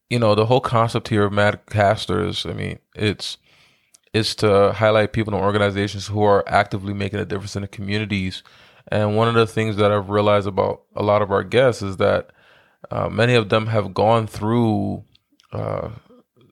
you 0.09 0.19
know 0.19 0.35
the 0.35 0.45
whole 0.45 0.61
concept 0.61 1.09
here 1.09 1.25
of 1.25 1.33
Madcasters 1.33 2.49
i 2.49 2.53
mean 2.53 2.79
it's 2.95 3.37
it's 4.13 4.35
to 4.35 4.73
highlight 4.73 5.13
people 5.13 5.33
and 5.33 5.43
organizations 5.43 6.07
who 6.07 6.23
are 6.23 6.43
actively 6.47 6.93
making 6.93 7.19
a 7.19 7.25
difference 7.25 7.55
in 7.55 7.61
the 7.61 7.67
communities. 7.67 8.43
And 8.87 9.15
one 9.15 9.27
of 9.27 9.35
the 9.35 9.45
things 9.45 9.75
that 9.75 9.91
i've 9.91 10.09
realized 10.09 10.47
about 10.47 10.81
a 10.95 11.03
lot 11.03 11.21
of 11.21 11.31
our 11.31 11.43
guests 11.43 11.81
is 11.81 11.97
that 11.97 12.31
uh, 12.89 13.09
many 13.09 13.35
of 13.35 13.49
them 13.49 13.67
have 13.67 13.93
gone 13.93 14.25
through 14.25 15.03
uh, 15.51 15.89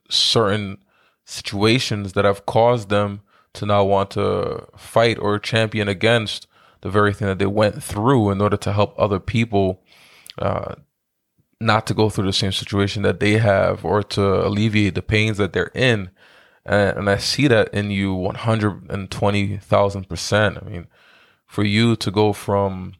certain 0.09 0.77
situations 1.25 2.13
that 2.13 2.25
have 2.25 2.45
caused 2.45 2.89
them 2.89 3.21
to 3.53 3.65
now 3.65 3.83
want 3.83 4.11
to 4.11 4.67
fight 4.77 5.17
or 5.19 5.39
champion 5.39 5.87
against 5.87 6.47
the 6.81 6.89
very 6.89 7.13
thing 7.13 7.27
that 7.27 7.39
they 7.39 7.47
went 7.47 7.81
through 7.81 8.29
in 8.29 8.39
order 8.39 8.57
to 8.57 8.71
help 8.71 8.93
other 8.99 9.19
people 9.19 9.81
uh, 10.37 10.75
not 11.59 11.87
to 11.87 11.93
go 11.93 12.09
through 12.09 12.25
the 12.25 12.33
same 12.33 12.51
situation 12.51 13.03
that 13.03 13.19
they 13.19 13.37
have 13.37 13.83
or 13.83 14.03
to 14.03 14.45
alleviate 14.45 14.95
the 14.95 15.01
pains 15.01 15.37
that 15.37 15.53
they're 15.53 15.71
in. 15.73 16.09
And, 16.65 16.97
and 16.97 17.09
I 17.09 17.17
see 17.17 17.47
that 17.47 17.73
in 17.73 17.91
you 17.91 18.13
120,000%. 18.13 20.65
I 20.65 20.69
mean, 20.69 20.87
for 21.45 21.63
you 21.63 21.95
to 21.95 22.11
go 22.11 22.33
from 22.33 22.93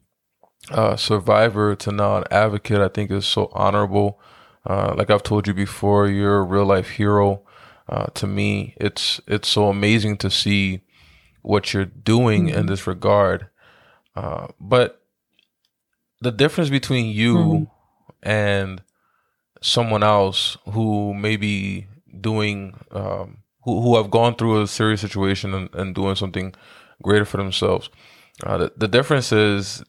a 0.71 0.97
survivor 0.97 1.75
to 1.75 1.91
now 1.91 2.17
an 2.17 2.23
advocate, 2.31 2.81
I 2.81 2.87
think 2.87 3.11
is 3.11 3.27
so 3.27 3.51
honorable. 3.53 4.19
Uh, 4.65 4.95
like 4.97 5.09
I've 5.09 5.23
told 5.23 5.47
you 5.47 5.53
before, 5.53 6.07
you're 6.07 6.39
a 6.39 6.43
real 6.43 6.65
life 6.65 6.91
hero 6.91 7.43
uh, 7.89 8.07
to 8.15 8.27
me, 8.27 8.73
it's 8.77 9.21
it's 9.27 9.47
so 9.47 9.69
amazing 9.69 10.17
to 10.17 10.29
see 10.29 10.81
what 11.41 11.73
you're 11.73 11.85
doing 11.85 12.47
mm-hmm. 12.47 12.57
in 12.57 12.65
this 12.65 12.85
regard. 12.85 13.47
Uh, 14.15 14.47
but 14.59 15.03
the 16.19 16.31
difference 16.31 16.69
between 16.69 17.05
you 17.05 17.35
mm-hmm. 17.35 17.63
And 18.27 18.83
someone 19.61 20.03
else 20.03 20.57
who 20.71 21.13
may 21.13 21.37
be 21.37 21.87
doing 22.19 22.75
um, 22.91 23.37
who, 23.63 23.81
who 23.81 23.95
have 23.95 24.11
gone 24.11 24.35
through 24.35 24.61
a 24.61 24.67
serious 24.67 24.99
situation 24.99 25.53
and, 25.53 25.73
and 25.73 25.95
doing 25.95 26.13
something 26.13 26.53
greater 27.01 27.23
for 27.23 27.37
themselves 27.37 27.89
uh, 28.43 28.57
the, 28.57 28.73
the 28.75 28.87
difference 28.87 29.31
is 29.31 29.81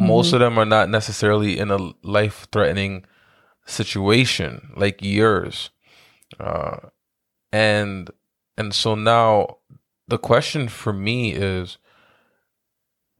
mm-hmm. 0.00 0.06
most 0.06 0.32
of 0.32 0.40
them 0.40 0.58
are 0.58 0.64
not 0.64 0.88
necessarily 0.88 1.58
in 1.58 1.70
a 1.70 1.92
life 2.02 2.48
threatening 2.50 3.04
situation 3.66 4.72
like 4.74 4.98
yours 5.02 5.68
uh, 6.40 6.78
and 7.52 8.10
and 8.56 8.74
so 8.74 8.94
now 8.94 9.58
the 10.08 10.18
question 10.18 10.66
for 10.66 10.94
me 10.94 11.32
is 11.32 11.76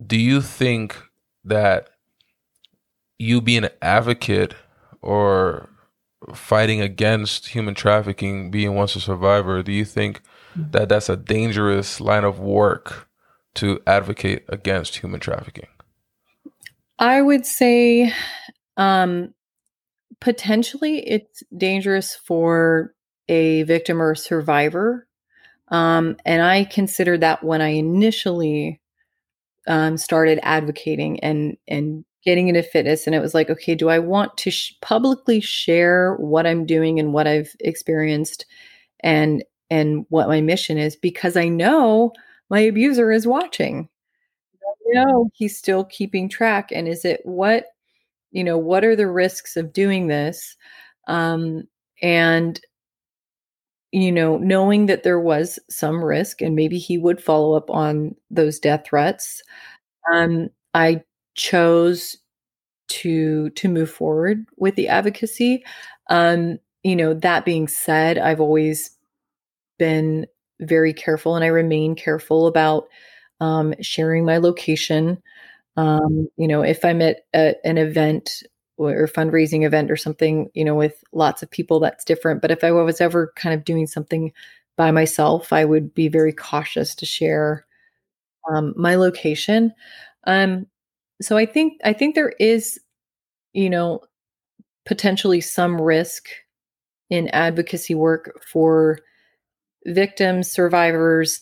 do 0.05 0.17
you 0.17 0.41
think 0.41 0.97
that 1.45 1.91
you 3.21 3.41
being 3.41 3.65
an 3.65 3.71
advocate 3.83 4.55
or 5.03 5.69
fighting 6.35 6.81
against 6.81 7.49
human 7.49 7.75
trafficking 7.75 8.51
being 8.51 8.75
once 8.75 8.95
a 8.95 9.01
survivor 9.01 9.63
do 9.63 9.73
you 9.73 9.85
think 9.85 10.21
mm-hmm. 10.57 10.71
that 10.71 10.89
that's 10.89 11.09
a 11.09 11.17
dangerous 11.17 12.01
line 12.01 12.25
of 12.25 12.39
work 12.39 13.09
to 13.55 13.81
advocate 13.87 14.45
against 14.49 14.99
human 14.99 15.19
trafficking 15.21 15.67
i 16.99 17.23
would 17.23 17.47
say 17.47 18.13
um 18.77 19.33
potentially 20.21 20.99
it's 21.09 21.43
dangerous 21.57 22.15
for 22.15 22.95
a 23.29 23.63
victim 23.63 24.03
or 24.03 24.13
a 24.13 24.17
survivor. 24.17 25.07
Um, 25.69 26.17
and 26.25 26.43
I 26.43 26.65
considered 26.65 27.21
that 27.21 27.45
when 27.45 27.63
I 27.63 27.69
initially 27.69 28.81
um, 29.67 29.97
started 29.97 30.41
advocating 30.43 31.21
and 31.21 31.57
and 31.69 32.05
getting 32.25 32.49
into 32.49 32.63
fitness, 32.63 33.07
and 33.07 33.15
it 33.17 33.21
was 33.21 33.35
like, 33.35 33.51
okay, 33.51 33.75
do 33.75 33.89
I 33.89 33.99
want 33.99 34.37
to 34.39 34.51
sh- 34.51 34.75
publicly 34.83 35.41
share 35.41 36.17
what 36.17 36.47
I'm 36.47 36.67
doing 36.67 36.99
and 37.01 37.13
what 37.13 37.27
I've 37.27 37.55
experienced, 37.61 38.47
and 39.01 39.45
and 39.71 40.07
what 40.11 40.29
my 40.29 40.41
mission 40.43 40.79
is? 40.79 40.97
Because 40.97 41.37
I 41.37 41.49
know 41.49 42.13
my 42.51 42.61
abuser 42.61 43.13
is 43.13 43.27
watching. 43.27 43.89
I 44.65 44.95
know 44.95 45.31
he's 45.35 45.57
still 45.59 45.85
keeping 45.85 46.29
track, 46.29 46.71
and 46.73 46.89
is 46.89 47.05
it 47.05 47.21
what 47.25 47.67
you 48.33 48.45
know? 48.45 48.59
What 48.59 48.85
are 48.85 48.97
the 48.97 49.09
risks 49.09 49.57
of 49.57 49.73
doing 49.73 50.09
this? 50.09 50.57
Um, 51.09 51.65
and 52.03 52.61
you 53.93 54.13
know, 54.13 54.39
knowing 54.39 54.87
that 54.87 55.03
there 55.03 55.21
was 55.21 55.59
some 55.69 56.03
risk 56.05 56.41
and 56.41 56.55
maybe 56.55 56.79
he 56.79 56.97
would 56.99 57.23
follow 57.23 57.55
up 57.57 57.71
on 57.71 58.15
those 58.31 58.59
death 58.61 58.85
threats, 58.87 59.43
um, 60.13 60.49
I 60.75 61.03
chose 61.41 62.19
to 62.89 63.49
to 63.51 63.69
move 63.69 63.91
forward 63.91 64.45
with 64.59 64.75
the 64.75 64.89
advocacy. 64.89 65.65
Um, 66.11 66.59
you 66.83 66.95
know, 66.95 67.15
that 67.15 67.45
being 67.47 67.67
said, 67.67 68.19
I've 68.19 68.41
always 68.41 68.91
been 69.79 70.27
very 70.61 70.93
careful 70.93 71.37
and 71.37 71.45
I 71.45 71.49
remain 71.49 71.95
careful 71.95 72.47
about 72.47 72.89
um, 73.41 73.75
sharing 73.81 74.27
my 74.27 74.37
location. 74.37 75.23
Um, 75.77 76.29
you 76.37 76.47
know, 76.47 76.63
if 76.63 76.85
I'm 76.85 77.01
at 77.01 77.21
a, 77.35 77.55
an 77.65 77.79
event 77.79 78.43
or 78.77 79.07
fundraising 79.07 79.65
event 79.65 79.91
or 79.91 79.97
something, 79.97 80.51
you 80.53 80.65
know, 80.65 80.75
with 80.75 81.03
lots 81.13 81.43
of 81.43 81.51
people, 81.51 81.81
that's 81.81 82.05
different. 82.05 82.43
But 82.43 82.51
if 82.51 82.65
I 82.65 82.73
was 82.73 83.01
ever 83.01 83.33
kind 83.37 83.55
of 83.55 83.65
doing 83.65 83.87
something 83.87 84.33
by 84.77 84.91
myself, 84.91 85.53
I 85.53 85.65
would 85.65 85.95
be 85.95 86.09
very 86.09 86.33
cautious 86.33 86.95
to 86.97 87.07
share 87.07 87.65
um, 88.51 88.75
my 88.77 88.97
location. 88.97 89.73
Um, 90.27 90.67
so 91.21 91.37
I 91.37 91.47
think 91.47 91.75
I 91.85 91.93
think 91.93 92.15
there 92.15 92.33
is, 92.41 92.81
you 93.53 93.71
know, 93.71 94.01
potentially 94.87 95.41
some 95.41 95.81
risk 95.81 96.29
in 97.11 97.29
advocacy 97.31 97.95
work 97.95 98.43
for 98.53 99.01
victims, 99.87 100.51
survivors 100.51 101.41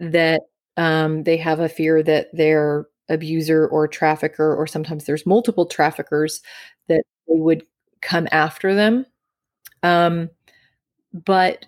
that 0.00 0.42
um, 0.76 1.24
they 1.24 1.36
have 1.36 1.60
a 1.60 1.68
fear 1.68 2.02
that 2.02 2.28
they're 2.32 2.86
abuser 3.08 3.68
or 3.68 3.88
trafficker, 3.88 4.54
or 4.56 4.66
sometimes 4.66 5.04
there's 5.04 5.26
multiple 5.26 5.66
traffickers 5.66 6.42
that 6.88 7.02
they 7.28 7.40
would 7.40 7.64
come 8.02 8.28
after 8.32 8.74
them. 8.74 9.06
Um, 9.82 10.30
but 11.12 11.66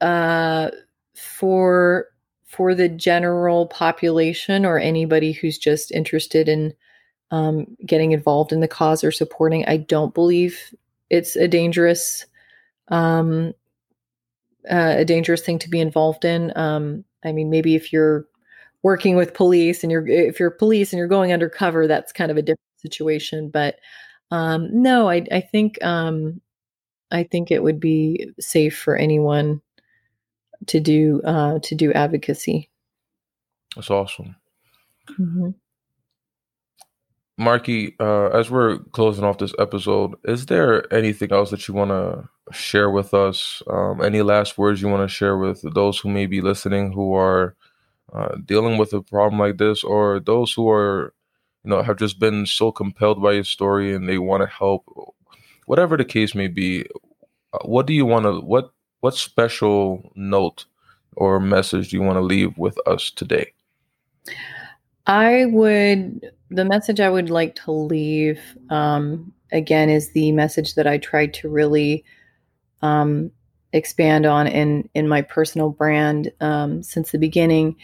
uh, 0.00 0.70
for 1.16 2.06
for 2.54 2.74
the 2.74 2.88
general 2.88 3.66
population 3.66 4.64
or 4.64 4.78
anybody 4.78 5.32
who's 5.32 5.58
just 5.58 5.90
interested 5.92 6.48
in 6.48 6.72
um, 7.30 7.66
getting 7.84 8.12
involved 8.12 8.52
in 8.52 8.60
the 8.60 8.68
cause 8.68 9.02
or 9.02 9.10
supporting, 9.10 9.64
I 9.66 9.78
don't 9.78 10.14
believe 10.14 10.74
it's 11.10 11.36
a 11.36 11.48
dangerous 11.48 12.26
um, 12.88 13.52
uh, 14.70 14.94
a 14.98 15.04
dangerous 15.04 15.42
thing 15.42 15.58
to 15.58 15.68
be 15.68 15.80
involved 15.80 16.24
in. 16.24 16.56
Um, 16.56 17.04
I 17.24 17.32
mean, 17.32 17.50
maybe 17.50 17.74
if 17.74 17.92
you're 17.92 18.26
working 18.84 19.16
with 19.16 19.34
police 19.34 19.82
and 19.82 19.90
you're 19.90 20.06
if 20.06 20.38
you're 20.38 20.50
police 20.50 20.92
and 20.92 20.98
you're 20.98 21.08
going 21.08 21.32
undercover 21.32 21.88
that's 21.88 22.12
kind 22.12 22.30
of 22.30 22.36
a 22.36 22.42
different 22.42 22.60
situation 22.76 23.48
but 23.48 23.76
um, 24.30 24.68
no 24.70 25.08
i 25.08 25.24
i 25.32 25.40
think 25.40 25.82
um, 25.82 26.40
i 27.10 27.24
think 27.24 27.50
it 27.50 27.62
would 27.62 27.80
be 27.80 28.30
safe 28.38 28.76
for 28.78 28.94
anyone 28.94 29.60
to 30.66 30.80
do 30.80 31.20
uh, 31.24 31.58
to 31.62 31.74
do 31.74 31.92
advocacy. 31.92 32.70
That's 33.76 33.90
awesome. 33.90 34.36
Mm-hmm. 35.18 35.50
marky 37.36 37.94
uh, 38.00 38.28
as 38.28 38.50
we're 38.50 38.78
closing 38.92 39.22
off 39.22 39.36
this 39.36 39.52
episode 39.58 40.14
is 40.24 40.46
there 40.46 40.90
anything 40.94 41.30
else 41.30 41.50
that 41.50 41.68
you 41.68 41.74
want 41.74 41.90
to 41.90 42.26
share 42.52 42.90
with 42.90 43.14
us? 43.14 43.62
Um, 43.68 44.02
any 44.02 44.22
last 44.22 44.58
words 44.58 44.82
you 44.82 44.88
want 44.88 45.08
to 45.08 45.14
share 45.14 45.36
with 45.36 45.62
those 45.74 45.98
who 45.98 46.08
may 46.08 46.26
be 46.26 46.40
listening 46.40 46.92
who 46.92 47.14
are 47.14 47.56
uh, 48.12 48.36
dealing 48.44 48.78
with 48.78 48.92
a 48.92 49.02
problem 49.02 49.40
like 49.40 49.58
this, 49.58 49.82
or 49.82 50.20
those 50.20 50.52
who 50.52 50.68
are 50.68 51.14
you 51.64 51.70
know 51.70 51.82
have 51.82 51.96
just 51.96 52.18
been 52.18 52.46
so 52.46 52.70
compelled 52.70 53.22
by 53.22 53.32
your 53.32 53.44
story 53.44 53.94
and 53.94 54.08
they 54.08 54.18
want 54.18 54.42
to 54.42 54.46
help? 54.46 54.84
Whatever 55.66 55.96
the 55.96 56.04
case 56.04 56.34
may 56.34 56.48
be 56.48 56.84
uh, 57.52 57.58
what 57.64 57.86
do 57.86 57.94
you 57.94 58.06
want 58.06 58.24
to 58.24 58.40
what 58.40 58.70
what 59.04 59.14
special 59.14 60.10
note 60.14 60.64
or 61.16 61.38
message 61.38 61.90
do 61.90 61.96
you 61.96 62.02
want 62.02 62.16
to 62.16 62.22
leave 62.22 62.56
with 62.56 62.78
us 62.86 63.10
today 63.10 63.52
i 65.06 65.44
would 65.44 66.32
the 66.48 66.64
message 66.64 67.00
i 67.00 67.10
would 67.10 67.28
like 67.28 67.54
to 67.54 67.70
leave 67.70 68.40
um, 68.70 69.30
again 69.52 69.90
is 69.90 70.12
the 70.12 70.32
message 70.32 70.74
that 70.74 70.86
i 70.86 70.96
tried 70.96 71.34
to 71.34 71.50
really 71.50 72.02
um, 72.80 73.30
expand 73.74 74.24
on 74.24 74.46
in 74.46 74.88
in 74.94 75.06
my 75.06 75.20
personal 75.20 75.68
brand 75.68 76.32
um, 76.40 76.82
since 76.82 77.10
the 77.10 77.18
beginning 77.18 77.76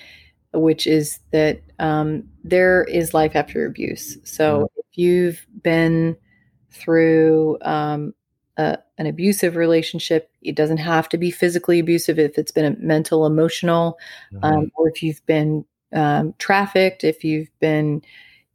which 0.54 0.87
is 0.87 1.20
that 1.33 1.61
um, 1.78 2.24
there 2.42 2.85
is 2.85 3.14
life 3.14 3.37
after 3.37 3.66
abuse. 3.66 4.18
So 4.24 4.56
mm-hmm. 4.56 4.64
if 4.78 4.98
you've 4.98 5.46
been 5.62 6.16
through 6.70 7.59
um, 7.62 8.14
a, 8.57 8.79
an 8.99 9.07
abusive 9.07 9.57
relationship, 9.57 10.31
it 10.43 10.55
doesn't 10.55 10.79
have 10.79 11.09
to 11.11 11.19
be 11.19 11.31
physically 11.31 11.79
abusive. 11.79 12.19
If 12.19 12.39
it's 12.39 12.53
been 12.53 12.65
a 12.65 12.77
mental, 12.79 13.27
emotional, 13.27 13.99
mm-hmm. 14.33 14.45
um, 14.45 14.73
or 14.77 14.89
if 14.89 15.03
you've 15.03 15.25
been 15.27 15.65
um, 15.93 16.35
trafficked, 16.39 17.05
if 17.05 17.25
you've 17.25 17.51
been 17.61 18.03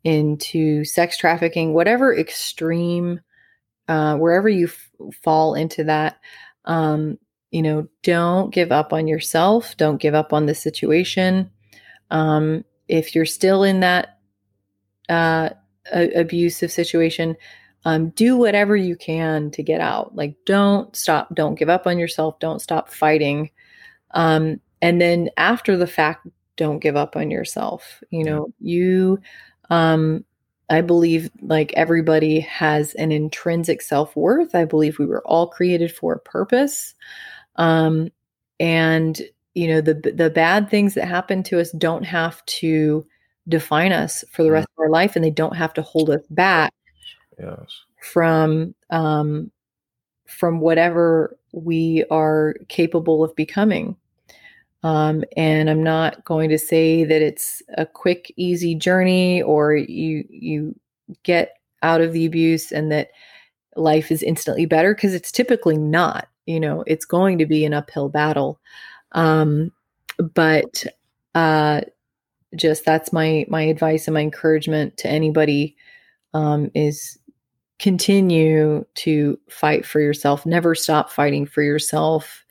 into 0.04 0.86
sex 0.86 1.18
trafficking, 1.18 1.74
whatever 1.74 2.16
extreme, 2.16 3.20
uh, 3.88 4.16
wherever 4.18 4.48
you 4.48 4.68
f- 4.68 4.92
fall 5.24 5.56
into 5.56 5.84
that, 5.84 6.20
um, 6.66 7.18
you 7.52 7.62
know, 7.62 7.88
don't 8.04 8.54
give 8.54 8.72
up 8.72 8.94
on 8.94 9.08
yourself. 9.08 9.78
Don't 9.78 10.02
give 10.02 10.14
up 10.14 10.34
on 10.34 10.46
the 10.46 10.56
situation. 10.56 11.50
Um, 12.12 12.66
if 12.88 13.16
you're 13.16 13.26
still 13.26 13.64
in 13.64 13.80
that 13.80 14.20
uh, 15.10 15.50
a- 15.92 16.20
abusive 16.20 16.72
situation, 16.72 17.36
um, 17.86 18.10
do 18.10 18.36
whatever 18.36 18.76
you 18.76 18.96
can 18.96 19.52
to 19.52 19.64
get 19.64 19.80
out. 19.80 20.16
Like, 20.16 20.36
don't 20.46 20.94
stop. 20.96 21.34
Don't 21.36 21.58
give 21.58 21.70
up 21.70 21.86
on 21.86 22.00
yourself. 22.00 22.40
Don't 22.40 22.60
stop 22.62 22.90
fighting. 22.90 23.52
Um, 24.12 24.60
and 24.82 25.00
then 25.00 25.30
after 25.38 25.78
the 25.78 25.88
fact, 25.88 26.28
don't 26.58 26.80
give 26.80 26.96
up 26.96 27.16
on 27.16 27.30
yourself. 27.30 28.04
You 28.10 28.24
know, 28.24 28.48
you, 28.60 29.20
um, 29.70 30.26
I 30.70 30.82
believe 30.82 31.30
like 31.42 31.74
everybody 31.74 32.40
has 32.40 32.96
an 32.96 33.12
intrinsic 33.12 33.84
self 33.84 34.16
worth. 34.16 34.56
I 34.56 34.66
believe 34.66 34.98
we 34.98 35.06
were 35.06 35.26
all 35.28 35.48
created 35.48 35.92
for 35.94 36.14
a 36.14 36.20
purpose. 36.20 36.96
Um, 37.56 38.10
and 38.60 39.22
you 39.54 39.68
know 39.68 39.82
the 39.82 39.94
the 39.94 40.30
bad 40.30 40.70
things 40.70 40.94
that 40.94 41.08
happen 41.08 41.44
to 41.44 41.60
us 41.60 41.72
don't 41.72 42.04
have 42.04 42.46
to 42.46 43.06
define 43.48 43.92
us 43.92 44.24
for 44.32 44.44
the 44.44 44.52
rest 44.52 44.68
of 44.76 44.82
our 44.82 44.90
life 44.90 45.16
and 45.16 45.24
they 45.24 45.30
don't 45.30 45.56
have 45.56 45.74
to 45.74 45.82
hold 45.82 46.10
us 46.10 46.26
back 46.30 46.74
yes. 47.40 47.84
from 48.02 48.74
um, 48.90 49.52
from 50.28 50.60
whatever 50.60 51.38
we 51.52 52.04
are 52.12 52.56
capable 52.68 53.24
of 53.24 53.36
becoming 53.36 53.96
um, 54.84 55.24
and 55.38 55.70
i'm 55.70 55.84
not 55.84 56.24
going 56.26 56.50
to 56.50 56.58
say 56.58 57.04
that 57.04 57.22
it's 57.22 57.62
a 57.78 57.86
quick 57.86 58.34
easy 58.36 58.76
journey 58.76 59.42
or 59.42 59.76
you 59.76 60.24
you 60.30 60.76
get 61.24 61.60
out 61.84 62.02
of 62.02 62.14
the 62.14 62.26
abuse 62.26 62.72
and 62.72 62.92
that 62.92 63.10
life 63.76 64.12
is 64.12 64.24
instantly 64.24 64.66
better 64.66 64.96
because 64.96 65.14
it's 65.14 65.32
typically 65.32 65.78
not 65.78 66.28
you 66.46 66.60
know 66.60 66.84
it's 66.88 67.06
going 67.06 67.38
to 67.38 67.46
be 67.46 67.66
an 67.66 67.74
uphill 67.74 68.10
battle 68.10 68.60
um, 69.12 69.72
but 70.34 70.86
uh, 71.36 71.82
just 72.56 72.86
that's 72.86 73.12
my 73.12 73.46
my 73.50 73.62
advice 73.62 74.08
and 74.08 74.14
my 74.14 74.22
encouragement 74.22 74.98
to 74.98 75.10
anybody 75.10 75.76
um, 76.34 76.70
is 76.74 77.18
continue 77.80 78.86
to 78.96 79.40
fight 79.50 79.86
for 79.86 80.00
yourself. 80.00 80.46
Never 80.46 80.76
stop 80.76 81.12
fighting 81.12 81.46
for 81.46 81.62
yourself, 81.62 82.46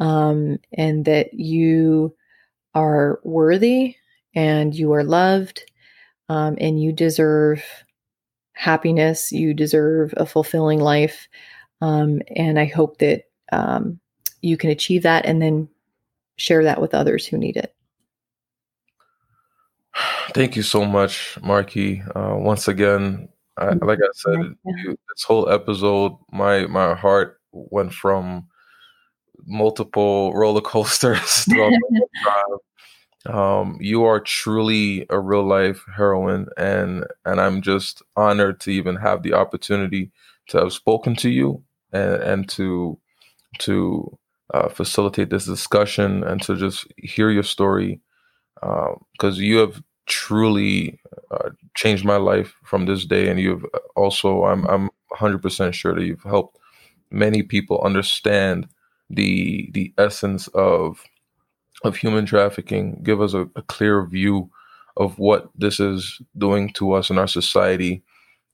um, 0.00 0.58
and 0.72 1.04
that 1.04 1.34
you 1.34 2.14
are 2.74 3.20
worthy 3.24 3.96
and 4.34 4.74
you 4.74 4.92
are 4.92 5.02
loved 5.02 5.64
um, 6.28 6.56
and 6.60 6.80
you 6.80 6.92
deserve 6.92 7.64
happiness. 8.52 9.32
You 9.32 9.54
deserve 9.54 10.14
a 10.16 10.26
fulfilling 10.26 10.80
life. 10.80 11.28
Um, 11.80 12.20
and 12.36 12.58
I 12.58 12.66
hope 12.66 12.98
that 12.98 13.22
um, 13.52 14.00
you 14.42 14.56
can 14.56 14.70
achieve 14.70 15.02
that 15.04 15.26
and 15.26 15.40
then 15.40 15.68
share 16.36 16.64
that 16.64 16.80
with 16.80 16.94
others 16.94 17.26
who 17.26 17.38
need 17.38 17.56
it. 17.56 17.74
Thank 20.34 20.56
you 20.56 20.62
so 20.62 20.84
much, 20.84 21.38
Marquis. 21.42 22.02
Uh, 22.14 22.36
once 22.36 22.68
again, 22.68 23.28
I, 23.58 23.72
like 23.84 23.98
I 23.98 24.08
said, 24.14 24.54
this 24.64 25.24
whole 25.26 25.48
episode, 25.48 26.12
my 26.32 26.66
my 26.66 26.94
heart 26.94 27.40
went 27.52 27.92
from 27.92 28.46
multiple 29.46 30.32
roller 30.34 30.60
coasters 30.72 31.44
throughout 31.44 31.72
the 31.90 32.06
time. 32.24 33.34
Um, 33.34 33.78
you 33.80 34.04
are 34.04 34.20
truly 34.20 35.06
a 35.10 35.18
real 35.18 35.46
life 35.46 35.84
heroine, 35.94 36.48
and 36.56 37.04
and 37.24 37.40
I'm 37.40 37.62
just 37.62 38.02
honored 38.16 38.60
to 38.60 38.70
even 38.70 38.96
have 38.96 39.22
the 39.22 39.34
opportunity 39.34 40.12
to 40.48 40.58
have 40.58 40.72
spoken 40.72 41.16
to 41.16 41.28
you 41.28 41.62
and, 41.92 42.14
and 42.22 42.48
to 42.50 42.98
to 43.58 44.18
uh, 44.54 44.68
facilitate 44.68 45.30
this 45.30 45.44
discussion 45.44 46.22
and 46.24 46.40
to 46.42 46.56
just 46.56 46.86
hear 46.96 47.30
your 47.30 47.42
story 47.42 48.00
because 48.54 49.36
um, 49.36 49.42
you 49.42 49.58
have 49.58 49.82
truly 50.08 51.00
uh, 51.32 51.50
changed 51.76 52.04
my 52.06 52.16
life 52.16 52.54
from 52.64 52.86
this 52.86 53.06
day 53.06 53.28
and 53.30 53.40
you've 53.40 53.66
also 53.96 54.44
I'm 54.44 54.66
I'm 54.66 54.90
100% 55.14 55.74
sure 55.74 55.94
that 55.94 56.04
you've 56.04 56.24
helped 56.24 56.58
many 57.10 57.42
people 57.42 57.82
understand 57.82 58.68
the 59.10 59.70
the 59.72 59.94
essence 59.98 60.48
of 60.48 61.04
of 61.84 61.96
human 61.96 62.26
trafficking 62.26 63.00
give 63.04 63.20
us 63.22 63.34
a, 63.34 63.42
a 63.56 63.62
clear 63.62 64.04
view 64.06 64.50
of 64.96 65.18
what 65.18 65.50
this 65.56 65.80
is 65.80 66.20
doing 66.38 66.72
to 66.74 66.92
us 66.92 67.10
in 67.10 67.18
our 67.18 67.28
society 67.28 68.02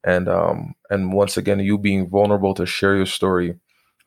and 0.05 0.29
um 0.29 0.75
and 0.91 1.13
once 1.13 1.37
again 1.37 1.61
you 1.61 1.79
being 1.79 2.09
vulnerable 2.09 2.55
to 2.55 2.67
share 2.67 2.97
your 2.97 3.07
story 3.07 3.55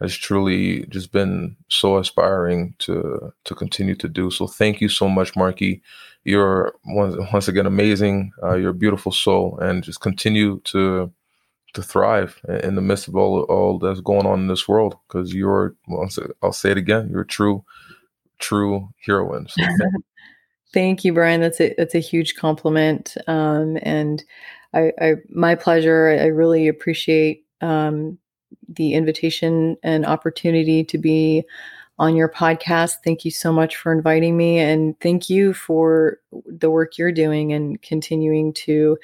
has 0.01 0.15
truly 0.15 0.85
just 0.87 1.11
been 1.11 1.55
so 1.69 1.97
aspiring 1.97 2.73
to 2.79 3.33
to 3.45 3.55
continue 3.55 3.95
to 3.95 4.07
do. 4.07 4.29
So 4.31 4.47
thank 4.47 4.81
you 4.81 4.89
so 4.89 5.07
much, 5.07 5.35
Marquis. 5.35 5.81
You're 6.27 6.73
once 6.85 7.15
once 7.31 7.47
again 7.47 7.65
amazing. 7.65 8.33
Uh, 8.43 8.55
you're 8.55 8.71
a 8.71 8.83
beautiful 8.83 9.13
soul, 9.13 9.57
and 9.61 9.81
just 9.81 10.01
continue 10.01 10.59
to 10.65 11.09
to 11.73 11.81
thrive 11.81 12.41
in 12.63 12.75
the 12.75 12.81
midst 12.81 13.07
of 13.07 13.15
all 13.15 13.43
all 13.43 13.79
that's 13.79 14.01
going 14.01 14.25
on 14.25 14.41
in 14.41 14.47
this 14.47 14.67
world. 14.67 14.97
Because 15.07 15.33
you're, 15.33 15.77
I'll 16.43 16.51
say 16.51 16.71
it 16.71 16.77
again, 16.77 17.07
you're 17.09 17.21
a 17.21 17.27
true 17.27 17.63
true 18.39 18.89
heroine. 19.05 19.47
So 19.47 19.63
thank, 20.73 21.05
you. 21.05 21.13
Brian. 21.13 21.39
That's 21.39 21.61
a 21.61 21.73
that's 21.77 21.95
a 21.95 21.99
huge 21.99 22.35
compliment, 22.35 23.15
um, 23.27 23.77
and 23.81 24.21
I, 24.73 24.91
I 24.99 25.13
my 25.29 25.55
pleasure. 25.55 26.09
I 26.09 26.25
really 26.25 26.67
appreciate 26.67 27.45
um, 27.61 28.17
the 28.67 28.95
invitation 28.95 29.77
and 29.81 30.05
opportunity 30.05 30.83
to 30.83 30.97
be 30.97 31.45
on 31.99 32.15
your 32.15 32.29
podcast. 32.29 32.97
Thank 33.03 33.25
you 33.25 33.31
so 33.31 33.51
much 33.51 33.75
for 33.75 33.91
inviting 33.91 34.37
me. 34.37 34.59
And 34.59 34.99
thank 34.99 35.29
you 35.29 35.53
for 35.53 36.19
the 36.45 36.69
work 36.69 36.97
you're 36.97 37.11
doing 37.11 37.53
and 37.53 37.81
continuing 37.81 38.53
to 38.53 38.97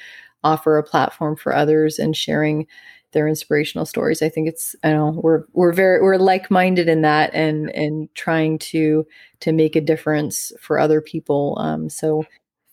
offer 0.44 0.78
a 0.78 0.84
platform 0.84 1.36
for 1.36 1.56
others 1.56 2.00
and 2.00 2.16
sharing 2.16 2.68
their 3.14 3.28
inspirational 3.28 3.86
stories. 3.86 4.22
I 4.22 4.30
think 4.30 4.48
it's 4.48 4.76
I 4.84 4.92
know 4.92 5.12
we're 5.24 5.44
we're 5.54 5.72
very 5.72 6.02
we're 6.02 6.18
like-minded 6.18 6.90
in 6.90 7.02
that 7.04 7.34
and 7.34 7.70
and 7.70 8.14
trying 8.16 8.60
to 8.60 9.08
to 9.42 9.52
make 9.52 9.76
a 9.76 9.82
difference 9.82 10.52
for 10.60 10.80
other 10.80 11.00
people. 11.00 11.56
Um, 11.60 11.90
so 11.90 12.26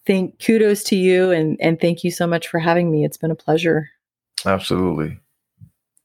thank 0.07 0.45
kudos 0.45 0.83
to 0.85 0.97
you 0.97 1.31
and 1.31 1.57
and 1.61 1.81
thank 1.81 2.03
you 2.05 2.11
so 2.11 2.27
much 2.27 2.49
for 2.49 2.59
having 2.59 2.91
me. 2.91 3.05
It's 3.05 3.19
been 3.19 3.31
a 3.31 3.37
pleasure. 3.37 3.91
Absolutely. 4.45 5.19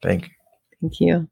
Thank 0.01 0.23
you. 0.23 0.29
Thank 0.81 0.99
you. 0.99 1.29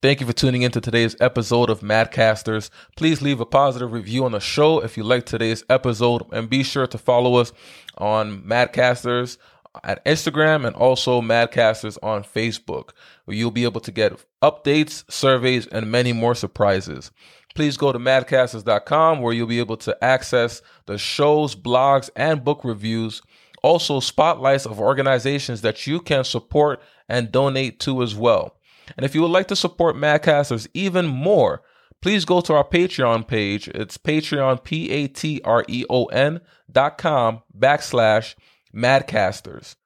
Thank 0.00 0.20
you 0.20 0.28
for 0.28 0.32
tuning 0.32 0.62
into 0.62 0.80
today's 0.80 1.16
episode 1.20 1.68
of 1.68 1.80
Madcasters. 1.80 2.70
Please 2.96 3.20
leave 3.20 3.40
a 3.40 3.44
positive 3.44 3.92
review 3.92 4.24
on 4.24 4.30
the 4.30 4.38
show 4.38 4.78
if 4.78 4.96
you 4.96 5.02
like 5.02 5.26
today's 5.26 5.64
episode, 5.68 6.22
and 6.30 6.48
be 6.48 6.62
sure 6.62 6.86
to 6.86 6.96
follow 6.96 7.34
us 7.34 7.52
on 7.96 8.42
Madcasters 8.42 9.38
at 9.82 10.04
Instagram 10.04 10.64
and 10.64 10.76
also 10.76 11.20
Madcasters 11.20 11.98
on 12.00 12.22
Facebook, 12.22 12.90
where 13.24 13.36
you'll 13.36 13.50
be 13.50 13.64
able 13.64 13.80
to 13.80 13.90
get 13.90 14.24
updates, 14.40 15.02
surveys, 15.10 15.66
and 15.66 15.90
many 15.90 16.12
more 16.12 16.36
surprises. 16.36 17.10
Please 17.56 17.76
go 17.76 17.90
to 17.90 17.98
madcasters.com 17.98 19.20
where 19.20 19.32
you'll 19.32 19.48
be 19.48 19.58
able 19.58 19.78
to 19.78 20.04
access 20.04 20.62
the 20.86 20.96
shows, 20.96 21.56
blogs, 21.56 22.08
and 22.14 22.44
book 22.44 22.60
reviews, 22.62 23.20
also 23.64 23.98
spotlights 23.98 24.64
of 24.64 24.78
organizations 24.78 25.62
that 25.62 25.88
you 25.88 25.98
can 25.98 26.22
support 26.22 26.80
and 27.08 27.32
donate 27.32 27.80
to 27.80 28.00
as 28.04 28.14
well. 28.14 28.54
And 28.96 29.04
if 29.04 29.14
you 29.14 29.22
would 29.22 29.30
like 29.30 29.48
to 29.48 29.56
support 29.56 29.96
Madcasters 29.96 30.68
even 30.74 31.06
more, 31.06 31.62
please 32.00 32.24
go 32.24 32.40
to 32.40 32.54
our 32.54 32.64
Patreon 32.64 33.26
page. 33.26 33.68
It's 33.68 33.98
Patreon, 33.98 34.64
P 34.64 34.90
A 34.90 35.08
T 35.08 35.40
R 35.44 35.64
E 35.68 35.84
O 35.90 36.06
N 36.06 36.40
dot 36.70 36.98
com 36.98 37.42
backslash 37.56 38.34
Madcasters. 38.74 39.76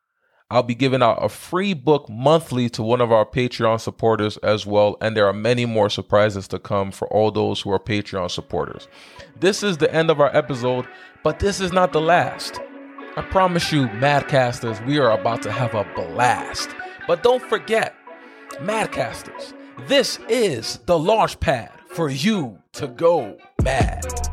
I'll 0.51 0.63
be 0.63 0.75
giving 0.75 1.03
out 1.03 1.25
a 1.25 1.31
free 1.31 1.73
book 1.73 2.11
monthly 2.11 2.69
to 2.71 2.83
one 2.83 3.01
of 3.01 3.11
our 3.11 3.25
Patreon 3.25 3.81
supporters 3.81 4.37
as 4.39 4.67
well, 4.67 4.99
and 5.01 5.17
there 5.17 5.27
are 5.27 5.33
many 5.33 5.65
more 5.65 5.89
surprises 5.89 6.47
to 6.49 6.59
come 6.59 6.93
for 6.93 7.09
all 7.09 7.31
those 7.31 7.63
who 7.63 7.73
are 7.73 7.79
Patreon 7.79 8.31
supporters. 8.31 8.87
This 9.41 9.63
is 9.63 9.79
the 9.79 9.91
end 9.95 10.11
of 10.11 10.21
our 10.21 10.35
episode, 10.37 10.87
but 11.25 11.39
this 11.39 11.59
is 11.59 11.73
not 11.73 11.95
the 11.95 12.03
last. 12.03 12.61
I 13.17 13.23
promise 13.23 13.73
you, 13.73 13.87
Madcasters, 13.87 14.85
we 14.87 14.99
are 14.99 15.19
about 15.19 15.41
to 15.43 15.53
have 15.53 15.75
a 15.75 15.91
blast. 15.95 16.69
But 17.07 17.23
don't 17.23 17.43
forget, 17.43 17.95
Madcasters, 18.63 19.55
this 19.89 20.21
is 20.29 20.79
the 20.87 20.97
launch 20.97 21.41
pad 21.41 21.73
for 21.89 22.09
you 22.09 22.59
to 22.75 22.87
go 22.87 23.37
mad. 23.61 24.32